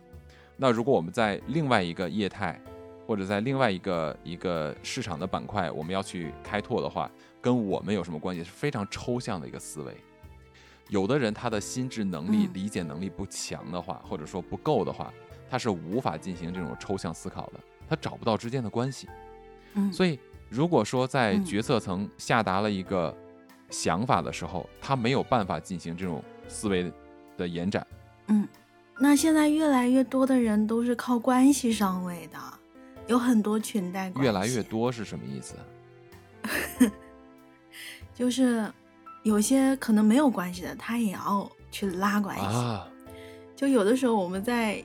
[0.57, 2.61] 那如果我们在另外一个业态
[3.07, 7.11] 或者在另外一个一个市场的板块，我们要去开拓的话。
[7.41, 8.43] 跟我们有什么关系？
[8.43, 9.97] 是非常抽象的一个思维。
[10.89, 15.13] 有的人他的心智能力、理解能力不强的话，或者说不够的话，
[15.51, 19.09] 他是无法进行这种抽象思考的，他找不到之间的关系。
[19.75, 20.19] 嗯，所以
[20.49, 23.15] 如果说在决策层下达了一个
[23.71, 26.91] 想法的时候，他没有办法进行这种思维
[27.37, 27.87] 的延展。
[28.29, 28.49] 嗯，
[28.99, 32.39] 那现在越来越多的人都是靠关系上位的，
[33.07, 34.27] 有很多裙带关系。
[34.27, 35.55] 越来越多是什么意思？
[38.15, 38.73] 就是
[39.23, 42.91] 有些可能没有关系的，他也要去拉关系。
[43.55, 44.83] 就有的时候我们在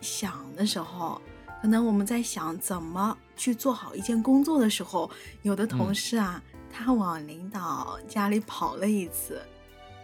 [0.00, 1.20] 想的时候，
[1.62, 5.10] 可能我们在想怎么去做好一件工作的时候，
[5.42, 9.40] 有的同事啊，他往领导家里跑了一次，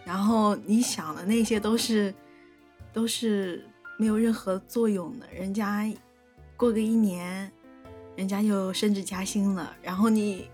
[0.05, 2.13] 然后你想的那些都是
[2.93, 3.65] 都是
[3.99, 5.27] 没有任何作用的。
[5.33, 5.87] 人家
[6.57, 7.53] 过个一年，
[8.17, 10.49] 人家就升职加薪了，然后你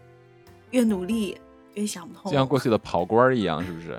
[0.72, 1.40] 越努力。
[1.74, 3.98] 越想不通，就像过去的跑官一样，是不是？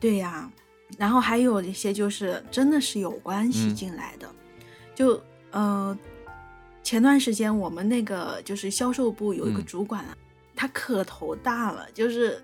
[0.00, 0.50] 对呀，
[0.96, 4.28] 然后还有一些就是真的是有关系进来的，
[4.94, 5.20] 就
[5.50, 5.96] 呃，
[6.82, 10.16] 前段时间我们那个就是销售部有一个主管啊，
[10.54, 12.42] 他可头大了，就是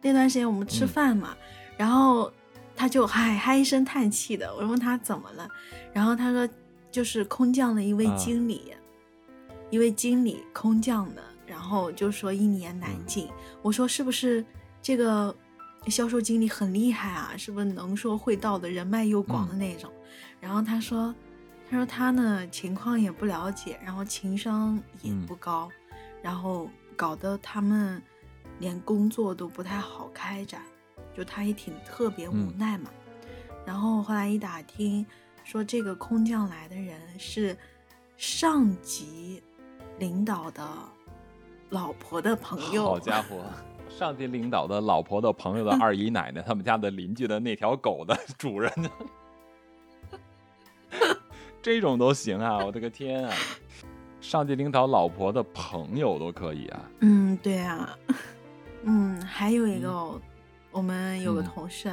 [0.00, 1.36] 那段时间我们吃饭嘛，
[1.76, 2.32] 然后
[2.74, 5.46] 他就嗨嗨声叹气的，我问他怎么了，
[5.92, 6.48] 然后他说
[6.90, 8.72] 就是空降了一位经理，
[9.68, 11.22] 一位经理空降的。
[11.60, 13.28] 然后就说一言难尽，
[13.60, 14.42] 我说是不是
[14.80, 15.32] 这个
[15.88, 17.34] 销售经理很厉害啊？
[17.36, 19.92] 是不是能说会道的人脉又广的那种？
[20.40, 21.14] 然后他说，
[21.68, 25.68] 他说他呢情况也不了解，然后情商也不高，
[26.22, 28.02] 然后搞得他们
[28.58, 30.62] 连工作都不太好开展，
[31.14, 32.90] 就他也挺特别无奈嘛。
[33.66, 35.04] 然后后来一打听，
[35.44, 37.54] 说这个空降来的人是
[38.16, 39.42] 上级
[39.98, 40.66] 领导的。
[41.70, 43.44] 老婆的朋友，好家伙，
[43.88, 48.72] 上级领导的老婆的朋友的二姨奶奶，他们家的邻居的那条狗的 主人，
[51.62, 52.58] 这种都行啊！
[52.64, 53.34] 我的个天啊！
[54.20, 56.90] 上级领导老婆的朋友都可以啊！
[57.00, 57.96] 嗯，对啊，
[58.82, 60.20] 嗯，还有一个，
[60.72, 61.92] 我们有个同事，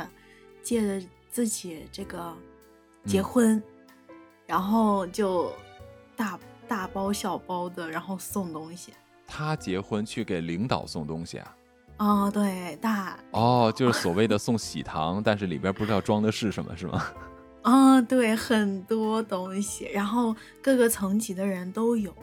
[0.61, 2.33] 借着自己这个
[3.05, 3.61] 结婚，
[4.45, 5.53] 然后就
[6.15, 8.91] 大大包小包的，然后送东西。
[9.27, 11.55] 他结婚去给领导送东西啊？
[11.97, 17.03] 哦，对，大哦，就是所谓的送喜糖，但是里边不知道装的是什么，是吗？
[17.63, 22.15] 啊，对，很多东西，然后各个层级的人都有，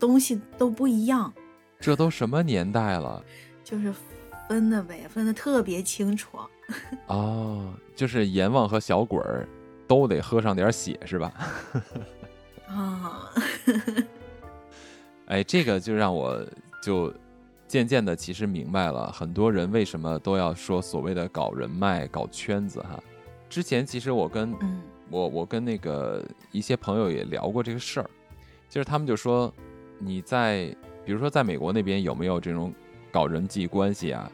[0.00, 1.32] 东西都不一样。
[1.78, 3.22] 这都什么年代了？
[3.62, 3.94] 就是
[4.48, 6.38] 分的呗，分的特别清楚。
[7.08, 9.46] 哦，就是阎王和小鬼儿
[9.86, 11.32] 都得喝上点血，是吧？
[12.68, 13.30] 啊。
[15.26, 16.44] 哎，这个就让我
[16.82, 17.12] 就
[17.66, 23.02] 渐渐的其实明白了，很多人为什么都要说所谓的搞人脉、搞圈子哈。
[23.48, 24.54] 之前其实我跟
[25.10, 28.10] 我我跟那个一些朋友也聊过这个事儿，
[28.68, 29.52] 就是他们就说
[29.98, 32.72] 你在比如说在美国那边有没有这种
[33.10, 34.30] 搞人际关系啊？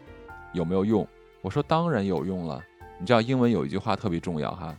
[0.52, 1.06] 有没有用？
[1.42, 2.62] 我说当然有用了。
[2.98, 4.76] 你知道英文有一句话特别重要哈，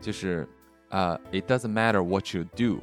[0.00, 0.48] 就是
[0.88, 2.80] 啊，It doesn't matter what you do,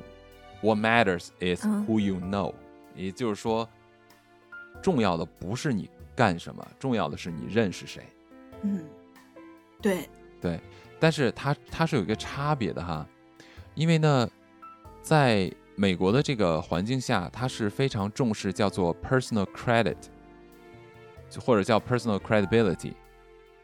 [0.61, 2.53] what matters is who you know。
[2.95, 3.67] 也就是说，
[4.81, 8.03] 重要的不是你干什么，重要的是你认识谁。
[8.61, 8.83] 嗯，
[9.81, 10.59] 对对，
[10.99, 13.05] 但是它它是有一个差别的哈，
[13.75, 14.29] 因为呢，
[15.01, 19.97] 在美国的这个环境下，它是非常重视叫做 personal credit，
[21.39, 22.93] 或者叫 personal credibility。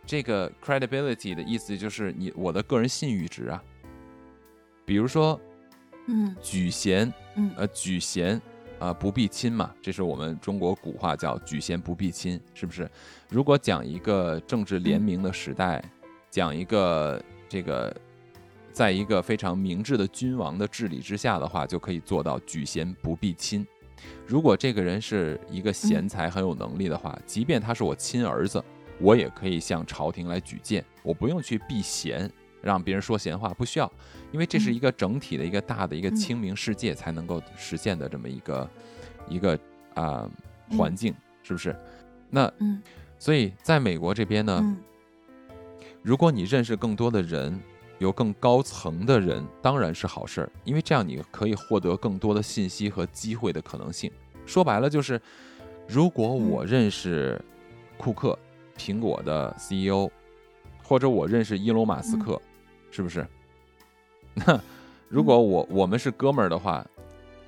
[0.06, 3.64] 这个 credibility 的意思就是你我的个人信誉值啊。
[4.86, 5.40] 比如说，
[6.08, 8.42] 嗯，举贤，嗯，呃，举贤。
[8.80, 12.90] 啊，不必亲嘛，这是我们中国古话叫举贤不避亲，是不是？
[13.30, 15.84] 如果讲一个政治联名的时代，
[16.32, 17.94] 讲一个这个，
[18.72, 23.68] 在一个非常明智的君王的治理之下的话，就可以做到举贤不避亲。
[24.26, 28.64] 如果这个人是一个贤才，很有能力的话，即便他是我亲儿子，
[29.02, 33.92] 我也可以向朝廷来举荐，我不用去避嫌，让别人说闲话，不需要。
[34.32, 38.70] 因为这是一个整体的一个大的一个清明世界才能够实现的这么一个
[39.28, 39.60] 一个
[39.96, 40.30] 啊
[40.78, 41.76] 环境，是不是？
[42.30, 42.52] 那
[43.18, 44.78] 所以在美国这边呢，
[46.04, 47.60] 如果你认识更多的人，
[47.98, 54.12] 有更高层的人，当然是好事儿，因为这样你可以获得更多的信息和机会的可能性。
[54.46, 55.20] 说白了就是，
[55.88, 57.40] 如果我认识
[57.98, 58.38] 库克，
[58.78, 60.10] 苹果的 CEO，
[60.82, 62.42] 或者我认识伊隆马斯克，
[62.92, 63.26] 是不是？
[64.36, 64.62] 那
[65.10, 66.86] 如果我我们是哥们儿的话，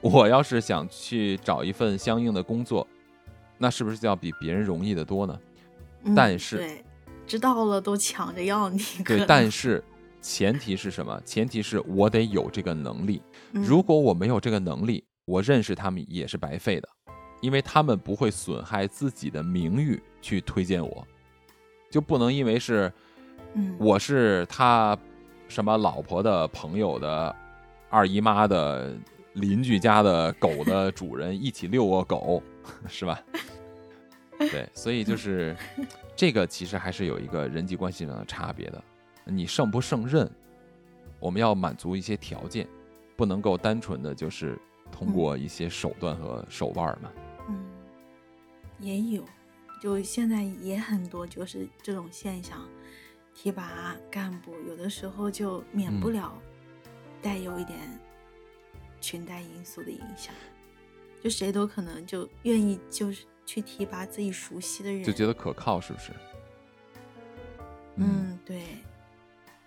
[0.01, 2.85] 我要是想去找一份相应的工作，
[3.57, 5.39] 那是不是就要比别人容易的多呢？
[6.15, 6.83] 但是，对，
[7.27, 8.79] 知道了都抢着要你。
[9.05, 9.83] 对，但是
[10.19, 11.21] 前提是什么？
[11.23, 13.21] 前提是我得有这个能力。
[13.51, 16.89] 如果我没有这个能力，我认识他们也是白费的，
[17.41, 21.07] 因为他们不会损害自己的名誉去推荐我，
[21.91, 22.91] 就不能因为是，
[23.77, 24.97] 我是他。
[25.51, 27.35] 什么老婆的朋友的
[27.89, 28.95] 二姨妈的
[29.33, 32.41] 邻居家的狗的主人一起遛过狗，
[32.87, 33.21] 是吧？
[34.39, 35.53] 对，所以就是
[36.15, 38.81] 这个其实还是有一个人际关系上的差别的。
[39.25, 40.31] 你胜不胜任，
[41.19, 42.65] 我们要满足一些条件，
[43.17, 44.57] 不能够单纯的就是
[44.89, 47.11] 通过一些手段和手腕嘛。
[47.49, 47.59] 嗯，
[48.79, 49.21] 也有，
[49.81, 52.57] 就现在也很多就是这种现象。
[53.33, 56.37] 提拔干部，有的时候就免不了
[57.21, 57.79] 带有一点
[58.99, 60.33] 裙带因素的影响，
[61.23, 66.11] 就谁都可能就愿意就是去提拔自己熟悉的人，就觉得可靠，是不是？
[67.95, 68.61] 嗯，对，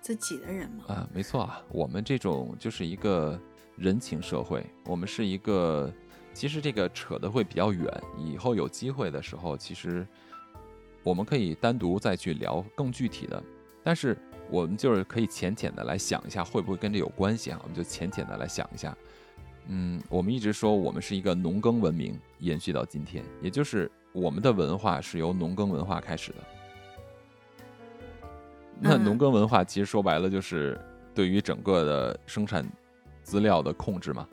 [0.00, 0.84] 自己的人嘛。
[0.88, 3.38] 啊，没错啊，我们这种就是一个
[3.76, 5.92] 人情社会，我们是一个，
[6.32, 7.86] 其实这个扯的会比较远，
[8.16, 10.06] 以后有机会的时候，其实
[11.04, 13.40] 我们可以单独再去聊更具体的。
[13.84, 14.18] 但是
[14.50, 17.60] 我们就是可以浅浅的来想一下，会不会跟这有关系啊？
[17.62, 18.96] 我们就浅浅的来想一下。
[19.68, 26.38] 嗯，我们一直说我们是一个农耕文明，延续到今天，也就是我们的文化是由农耕文化开始的。
[28.80, 30.78] 那农耕文化其实说白了就是
[31.14, 32.66] 对于整个的生产
[33.22, 34.28] 资料的控制嘛。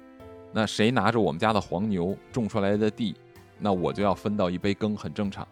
[0.52, 3.16] 那谁拿着我们家的黄牛种出来的地，
[3.58, 5.48] 那我就要分到一杯羹，很正常，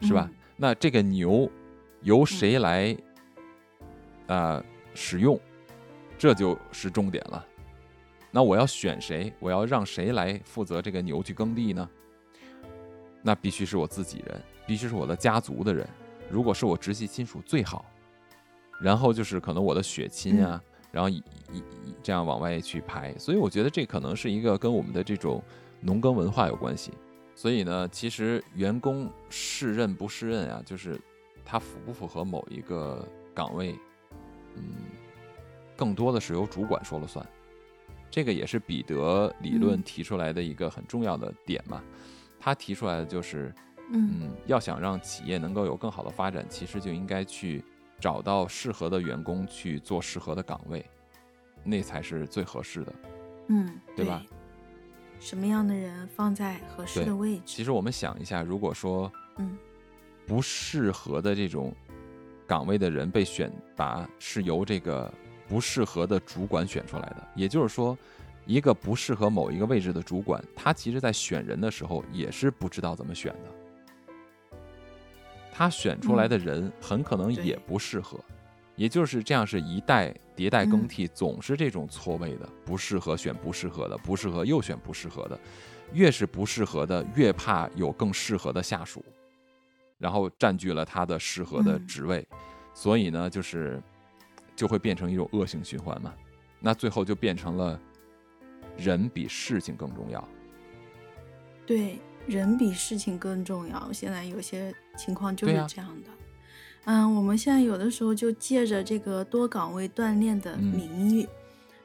[0.00, 0.30] 是吧？
[0.56, 1.50] 那这个牛。
[2.02, 2.94] 由谁来
[4.26, 5.40] 啊使用，
[6.18, 7.42] 这就是重点了。
[8.30, 9.32] 那我要选谁？
[9.40, 11.88] 我要让谁来负责这个牛去耕地呢？
[13.22, 15.88] 那必须是我自己人，必须是我的家族的人。
[16.28, 17.86] 如果是我直系亲属最好，
[18.82, 21.22] 然后就是可能我的血亲啊，然后一
[21.54, 21.62] 一
[22.02, 23.16] 这样往外去排。
[23.16, 25.42] 所以我觉得这可能是一个跟我们的这种
[25.80, 26.92] 农耕文化有关系。
[27.34, 31.00] 所以呢，其实员工适任不适任啊，就是。
[31.46, 33.78] 他符不符合某一个岗位？
[34.56, 34.64] 嗯，
[35.76, 37.24] 更多的是由主管说了算。
[38.10, 41.82] 这个也是彼得理论提出来的一个很重要的点嘛。
[42.40, 43.54] 他提出来的就是，
[43.92, 47.62] 嗯，要想让企业能够有更好的发展，其实就应该去
[48.00, 50.82] 找到适合的员工去做适合的岗位，
[51.62, 52.94] 那才是最合适的。
[53.48, 54.24] 嗯，对吧？
[55.20, 57.42] 什么样的人放在合适的位置？
[57.46, 59.56] 其实我们想一下，如果说，嗯。
[60.26, 61.70] 不适合的这种
[62.46, 65.12] 岗位的人被选拔，是由这个
[65.46, 67.28] 不适合的主管选出来的。
[67.34, 67.94] 也就是说，
[68.46, 74.58] 一个不适合某一个位置的主管，他其实在选人的时候也是不知道怎么选的。
[75.52, 78.18] 他选出来的人很可能也不适合，
[78.76, 85.38] 也就是这样，是一代迭代更替，总是这种错位的，不适合选不适合的，不适合又选不适合的，
[85.92, 89.04] 越是不适合的，越怕有更适合的下属。
[89.96, 92.26] 然后占据了他的适合的职位，
[92.74, 93.80] 所以呢，就是
[94.56, 96.12] 就会变成一种恶性循环嘛。
[96.60, 97.80] 那最后就变成了
[98.76, 100.28] 人比事情更重要。
[101.64, 103.90] 对，人比事情更重要。
[103.92, 106.10] 现在有些情况就是这样的。
[106.84, 111.26] 嗯，我们现在有的时候就借着这个多岗位锻炼的名誉，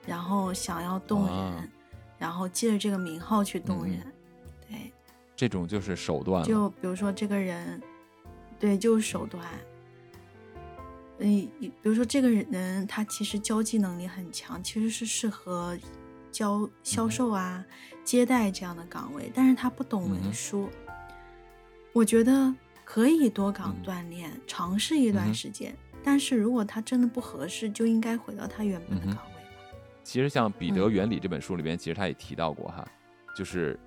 [0.05, 1.69] 然后想要动人，
[2.17, 3.99] 然后借着这个名号去动人。
[4.67, 4.91] 对，
[5.35, 6.43] 这种就是手段。
[6.43, 7.81] 就比如说这个人。
[8.59, 9.41] 对，就是手段。
[11.19, 15.77] 嗯，比如说这个人，他其实交际能力很强，其实是适合
[16.29, 17.63] 交销售啊、
[18.03, 20.67] 接待这样的岗位，但是他不懂文书。
[21.93, 22.53] 我觉得
[22.91, 25.77] 可以多岗锻炼，尝试一段时间。
[26.03, 29.41] 但是如果他真的不合适，就应该回到他原本的岗位
[30.03, 32.83] 其实像《彼得原理》这本书里边，其实他也提到过哈，
[33.35, 33.79] 就是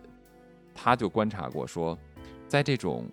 [0.72, 1.98] 他就观察过说，
[2.46, 3.05] 在这种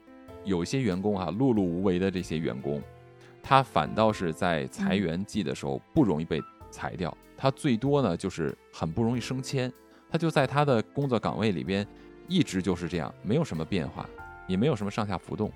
[0.46, 2.80] 有一些员工哈碌碌无为的这些员工，
[3.42, 9.74] 他反倒是在裁员季的时候不容易被裁掉，他最多呢就是很不容易升迁，
[10.08, 11.84] 他就在他的工作岗位里边
[12.28, 14.08] 一直就是这样，没有什么变化，
[14.46, 15.52] 也没有什么上下浮动。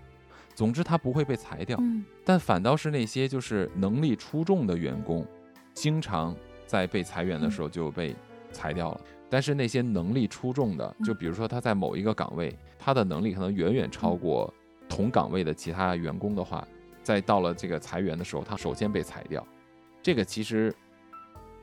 [0.56, 1.80] 总之，他不会被裁掉，
[2.24, 5.26] 但反倒是那些就是能力出众的员工，
[5.74, 6.36] 经常
[6.68, 8.16] 在被裁员的时候就被
[8.52, 9.02] 裁掉了。
[9.30, 14.54] 但是那些能力出众的，就比如说他在某一个岗位，他的能力可能远远超过
[14.88, 16.68] 同岗位的其他员工的话，
[17.02, 19.46] 在到了这个裁员的时候，他首先被裁掉。
[20.02, 20.72] 这个其实，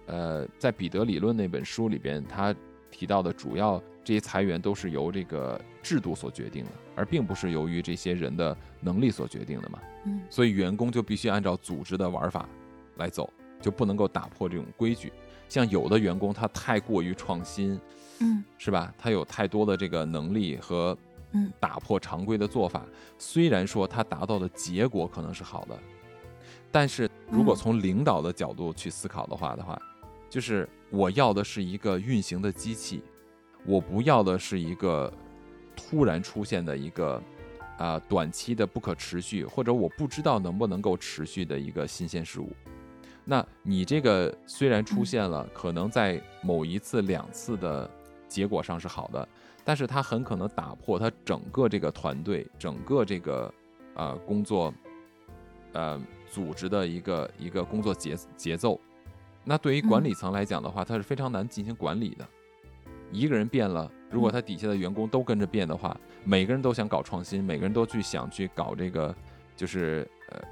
[0.07, 2.53] 呃，在彼得理论那本书里边，他
[2.91, 3.81] 提到的主要。
[4.03, 9.79] 这些裁员都是由这个制度所决定的，而并不是由于这些人的能力所决定的嘛。
[10.05, 12.49] 嗯，所以员工就必须按照组织的玩法
[12.97, 15.13] 来走，就不能够打破这种规矩。
[15.49, 17.79] 像有的员工他太过于创新，
[18.21, 18.95] 嗯，是吧？
[18.97, 20.97] 他有太多的这个能力和
[21.33, 22.87] 嗯打破常规的做法。
[23.19, 25.79] 虽然说他达到的结果可能是好的，
[26.71, 29.81] 但是如果从领导的角度去思考的话的话，
[30.31, 33.03] 就是我要的是一个运行的机器。
[33.67, 35.13] 我不要的是一个
[35.77, 37.23] 突然出现的一个
[37.81, 42.53] 啊短期的不可持续，或者我不知道能不能够持续的一个新鲜事物。
[43.25, 47.89] 那你这个虽然出现了，可能在某一次、两次的
[48.29, 49.27] 结果上是好的，
[49.65, 53.53] 但是它很可能打破它整个这个团队、整个这个
[53.95, 54.75] 呃工作
[55.73, 55.99] 呃
[56.31, 58.79] 组织的一个一个工作节节奏。
[59.43, 62.29] 那对于管理层来讲的话，它是非常难进行管理的。
[63.11, 69.15] 一个人变了，如果他底下的员工都跟着变的话，每个人都想搞创新，每个人都去想去搞这个，
[69.55, 70.43] 就是呃，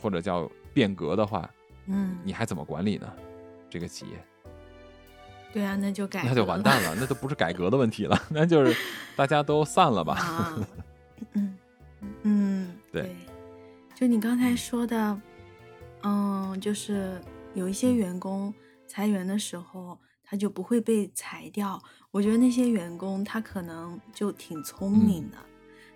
[0.00, 1.48] 或者叫变革的话，
[1.86, 3.06] 嗯，你还怎么管理呢？
[3.70, 4.12] 这个企业？
[5.52, 8.76] 对啊，那就改，那就完蛋了，那都不是改革的问题了，那就是
[9.14, 10.52] 大家都散了吧。
[11.32, 11.56] 嗯
[12.22, 13.14] 嗯，对，
[13.94, 15.20] 就你刚才说的，
[16.02, 17.20] 嗯，就是
[17.54, 18.52] 有一些员工
[18.88, 19.96] 裁员的时候。
[20.26, 21.80] 他就不会被裁掉。
[22.10, 25.38] 我觉得那些员工他可能就挺聪明的，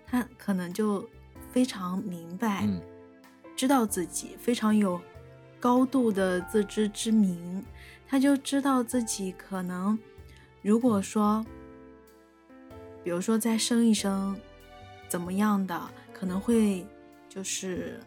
[0.07, 1.07] 他可能就
[1.51, 2.67] 非常明白，
[3.55, 4.99] 知道自己非常有
[5.59, 7.63] 高度的自知之明，
[8.07, 9.99] 他就知道自己可能，
[10.61, 11.45] 如果说，
[13.03, 14.39] 比如说再升一升，
[15.07, 15.79] 怎么样的，
[16.13, 16.87] 可能会
[17.27, 17.99] 就是。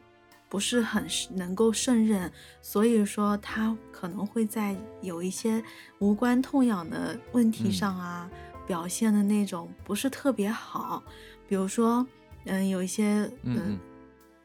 [0.55, 2.31] 不是很能够胜任，
[2.63, 5.61] 所以说他可能会在有一些
[5.99, 8.31] 无关痛痒的问题上啊，
[8.65, 11.03] 表现的那种不是特别好。
[11.49, 12.07] 比如说，
[12.45, 13.77] 嗯，有一些嗯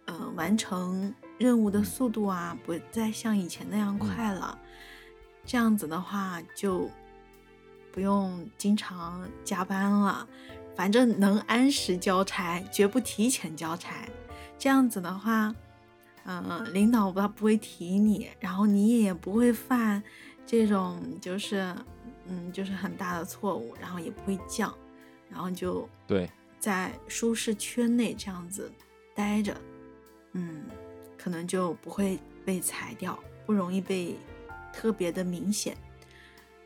[0.07, 4.57] 嗯完成任务的速度啊，不再像以前那样快了。
[5.45, 6.89] 这样子的话，就
[7.91, 10.27] 不用经常加班了，
[10.75, 14.09] 反正能按时交差，绝不提前交差。
[14.57, 15.53] 这样子的话。
[16.31, 20.03] 嗯，领导他不会提你，然后你也不会犯
[20.45, 21.75] 这种就是，
[22.27, 24.71] 嗯，就是很大的错误，然后也不会降，
[25.27, 28.71] 然后就对，在舒适圈内这样子
[29.15, 29.59] 待着，
[30.33, 30.65] 嗯，
[31.17, 33.17] 可能就不会被裁掉，
[33.47, 34.15] 不容易被
[34.71, 35.75] 特别的明显。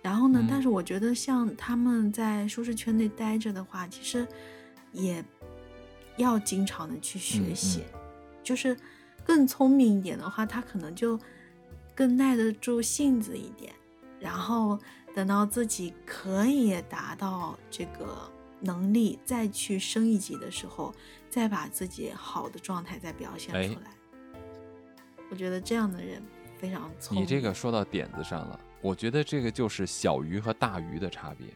[0.02, 4.28] 然后呢，但是我觉得像他们在舒适圈内待着的话，其实
[4.92, 5.24] 也
[6.18, 7.86] 要经常的去学习，
[8.44, 8.76] 就是。
[9.26, 11.20] 更聪明一点的话，他可能就
[11.96, 13.74] 更耐得住性子一点，
[14.20, 14.78] 然后
[15.16, 20.94] 等到自己可以达到这个能力，再去升一级的时候，
[21.30, 23.92] 再把自己好的状态再表现出来。
[25.30, 26.22] 我觉得这样的人
[26.58, 27.24] 非常聪明。
[27.24, 31.48] 你这个说到点子上了，我觉得这个就是小鱼和大鱼的差别，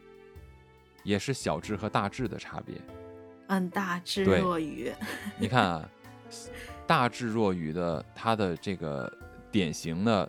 [1.04, 2.76] 也是小智和大智的差别。
[3.48, 4.94] 嗯，大智若愚。
[5.38, 5.90] 你看啊。
[6.88, 9.12] 大智若愚的，他的这个
[9.52, 10.28] 典型的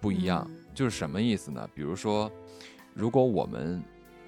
[0.00, 1.66] 不一样，就是什么意思呢？
[1.74, 2.30] 比如说，
[2.92, 3.82] 如果我们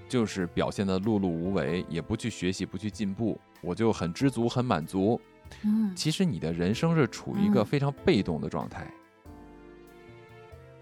[0.09, 5.21] 就是表现的碌碌无为，也不去学习，不去进步，我就很知足、很满足。
[5.63, 8.91] 嗯，其实你的人生是处于一个非常被动的状态。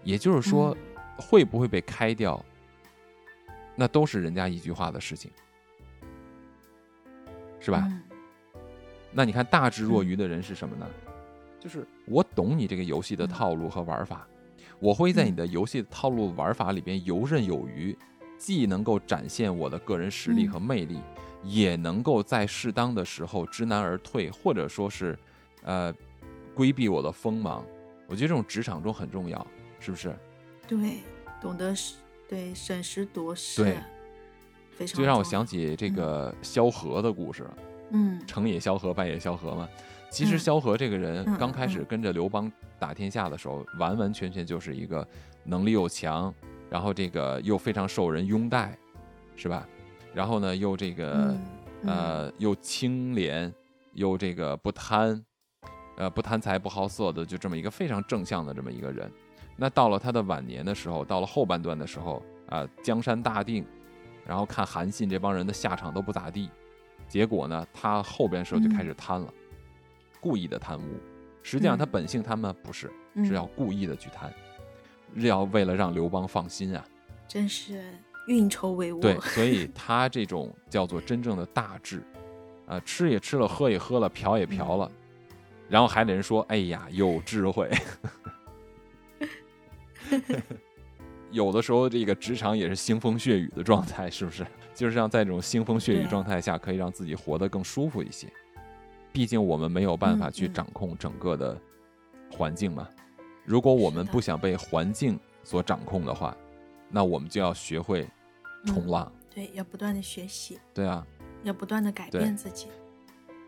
[0.03, 0.75] 也就是说，
[1.17, 2.43] 会不会被开掉，
[3.75, 5.29] 那都是人家一句话的事情，
[7.59, 7.91] 是吧？
[9.15, 10.85] 那你看大智若愚的人是什么呢？
[11.57, 14.27] 就是我懂你这个游戏的套路和玩法，
[14.77, 17.97] 我会在你的游戏套路玩法里边游刃有余，
[18.37, 20.99] 既能够展现我的个人实力和魅力，
[21.43, 25.17] 也能够在适当的时候知难而退，或者说是，
[25.63, 25.91] 呃，
[26.53, 27.65] 规避我的锋芒。
[28.07, 29.47] 我觉得这种职场中很重要，
[29.79, 30.15] 是不是？
[30.67, 30.99] 对，
[31.41, 31.95] 懂得是，
[32.29, 33.77] 对，审时度势，对，
[34.77, 34.99] 非常。
[34.99, 37.74] 就让我想起这个萧何的故事，嗯，
[38.27, 39.69] 成也萧何，败也萧何嘛。
[40.09, 45.07] 其实萧何这个人刚开始跟着刘邦打天下的时候，完完全全就是一个
[45.43, 46.33] 能力又强。
[46.67, 48.75] 然后这个又非常受人拥戴，
[49.35, 49.65] 是吧？
[50.13, 51.33] 然后呢，又这个
[51.85, 53.53] 呃，又清廉，
[53.93, 55.23] 又这个不贪，
[55.95, 59.09] 呃，不贪财不好色的，就这么一个非常正向的这么一个人。
[59.55, 63.63] 那到了他的晚年的时候，到了后半段的时候啊，江山大定，
[64.25, 66.49] 然后看韩信这帮人的下场都不咋地，
[67.07, 69.33] 结果呢，他后边时候就开始贪了，
[70.19, 70.83] 故意的贪污。
[71.43, 72.91] 实际上他本性他们不是，
[73.23, 74.33] 是要故意的去贪。
[75.17, 76.85] 是要为了让刘邦放心啊，
[77.25, 77.81] 真是
[78.27, 78.99] 运筹帷幄。
[78.99, 82.03] 对， 所以他这种叫做真正的大智，
[82.65, 84.91] 啊，吃也吃了，喝也喝了，嫖也嫖了，
[85.69, 87.71] 然后还得人说，哎呀，有智慧。
[91.31, 94.45] 有的时候这个职场也是腥风血雨的状态，是不是？
[94.75, 98.27] 就是像在这种腥风血雨状态下，可以让自己活得更舒服一些。
[99.11, 101.57] 毕竟我们没有办法去掌控整个的
[102.29, 102.87] 环境嘛。
[103.45, 106.35] 如果我们不想被环境所掌控的话，
[106.89, 108.05] 那我们就要学会
[108.65, 109.09] 冲浪。
[109.33, 110.59] 对，要不断的学习。
[110.73, 111.05] 对啊，
[111.43, 112.67] 要不断的改变自己，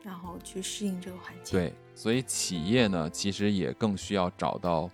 [0.03, 1.59] 然后去适应这个环境。
[1.59, 4.89] 对，所以企业呢，其实也更需要找到，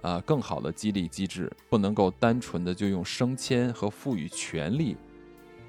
[0.00, 4.96] 呃，更好的激励机制，不能够单纯的就用升迁和赋予权利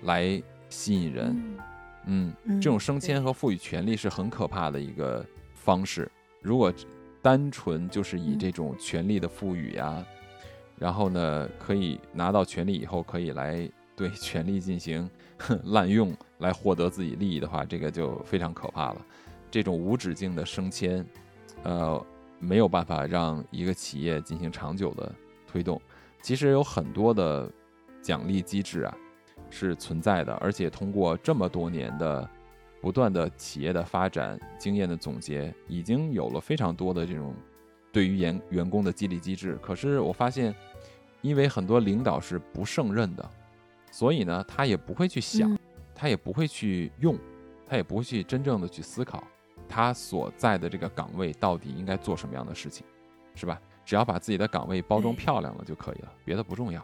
[0.03, 1.57] 来吸引人。
[2.05, 6.09] 嗯，这种升迁和赋予权利是很可怕的一个方式。
[6.41, 6.73] 如果
[7.21, 10.03] 单纯就是以这种权力的赋予呀，
[10.77, 15.07] 然后呢，可以拿到权力以后，可以来对权力进行
[15.65, 19.05] 滥用，来获得自己利益的话，这个就非常可怕了。
[19.51, 21.05] 这种无止境的升迁，
[21.63, 22.03] 呃，
[22.39, 25.13] 没有办法让一个企业进行长久的
[25.45, 25.79] 推动。
[26.21, 27.51] 其实有很多的
[28.01, 28.97] 奖励机制啊
[29.49, 32.29] 是存在的，而且通过这么多年的。
[32.81, 37.35] 不断的企业的发展经验的总结，已经有了非常多的这种
[37.91, 39.59] 对于员员工的激励机制。
[39.61, 40.55] 可是我发现，
[41.19, 43.31] 因为很多领导是不胜任的，
[43.91, 45.57] 所以呢，他也不会去想，
[45.93, 47.19] 他也不会去用，
[47.65, 49.21] 他也不会去真正的去思考
[49.67, 52.85] 他所在的这个岗位到底应该做什么样的事情，
[53.35, 53.59] 是吧？
[53.83, 56.81] 只要把自己的岗位包装漂亮了就可以了，别的不重要，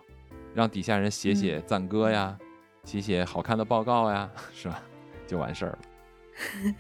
[0.54, 2.38] 让底下人写写赞歌呀，
[2.86, 4.82] 写写好看的报告呀， 是吧？
[5.28, 6.76] 就完事儿了，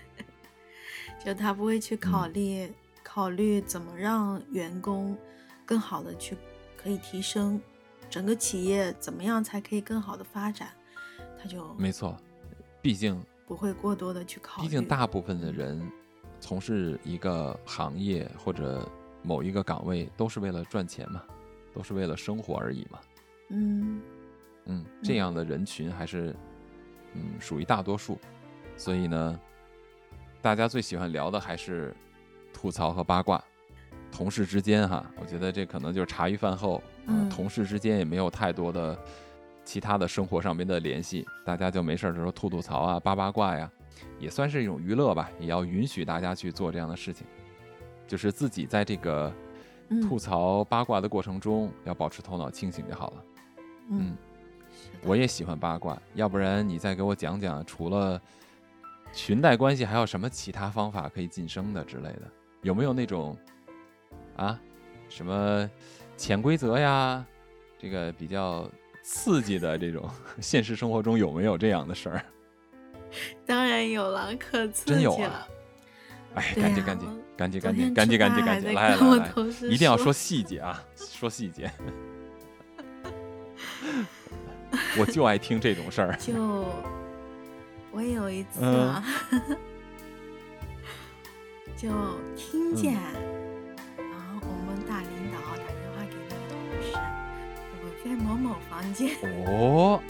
[1.25, 2.71] 就他不会去考虑
[3.03, 5.17] 考虑怎么让员工
[5.65, 6.37] 更好的去
[6.77, 7.59] 可以提升
[8.07, 10.69] 整个企业怎么样才可以更好的发展，
[11.41, 12.15] 他就没错，
[12.83, 14.67] 毕竟不会过多的去考虑。
[14.67, 15.81] 毕竟大部分的人
[16.39, 18.87] 从事一个行业或者
[19.23, 21.23] 某一个岗位都是为了赚钱嘛，
[21.73, 22.99] 都是为了生活而已嘛。
[23.49, 24.01] 嗯
[24.65, 26.35] 嗯，这样的人群还是
[27.13, 28.19] 嗯属于大多数。
[28.77, 29.39] 所以呢，
[30.41, 31.95] 大家最喜欢聊的还是
[32.53, 33.43] 吐槽和八卦。
[34.11, 36.81] 同事之间哈，我觉得这可能就是茶余饭后，
[37.29, 38.97] 同事之间也没有太多的
[39.65, 43.69] 其他的生活上面的联系，大家就没事的时候吐吐槽啊、八八卦呀，
[44.17, 45.29] 也算是一种娱乐吧。
[45.37, 47.27] 也要允许大家去做这样的事情，
[48.07, 49.33] 就是自己在这个
[50.07, 53.23] 吐槽八卦的过程中，要保持头脑清醒就好了。
[53.89, 54.15] 嗯，
[55.03, 58.21] 我也喜欢八卦，要不然你再给我讲讲，除了。
[59.13, 62.23] 裙带关系还有什么其他方法可以晋升的之类的？
[62.63, 63.37] 有没有那种
[64.35, 64.59] 啊，
[65.07, 65.71] 什么
[66.17, 67.25] 潜规则呀？
[67.79, 68.69] 这个比较
[69.01, 70.05] 刺激的这种，
[70.41, 72.25] 现实生活中有没有这样的事儿？
[73.47, 75.47] 当然有了，可刺激了！
[76.33, 77.07] 哎，赶紧赶紧
[77.37, 79.31] 赶紧赶紧赶紧赶紧赶紧来来来，
[79.69, 81.71] 一定要说细节啊，说细节。
[84.99, 86.17] 我就爱听这种事儿。
[86.19, 86.33] 就
[87.91, 88.59] 我有一次，
[91.77, 91.89] 就
[92.35, 93.01] 听见，然
[94.39, 96.35] 后我们大领导打电话给同
[96.81, 96.87] 事，
[97.81, 99.15] 我在某某房间。
[99.47, 100.01] 哦，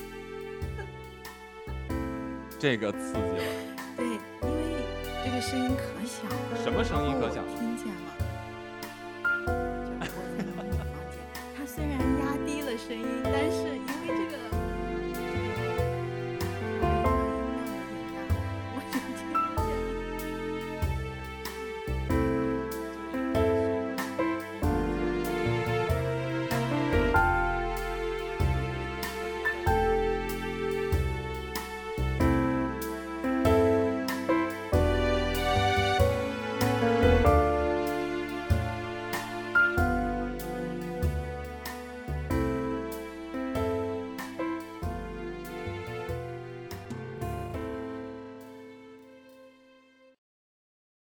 [2.58, 3.24] 这个刺激了。
[3.98, 4.12] 对，因
[4.52, 4.56] 为
[5.24, 6.58] 这个声音可小了。
[6.64, 7.48] 什么声音可小了？
[7.60, 7.94] 听见了。
[9.86, 10.06] 就我
[10.38, 10.80] 在某某房
[11.12, 11.14] 间，
[11.56, 13.04] 他虽然压低了声音。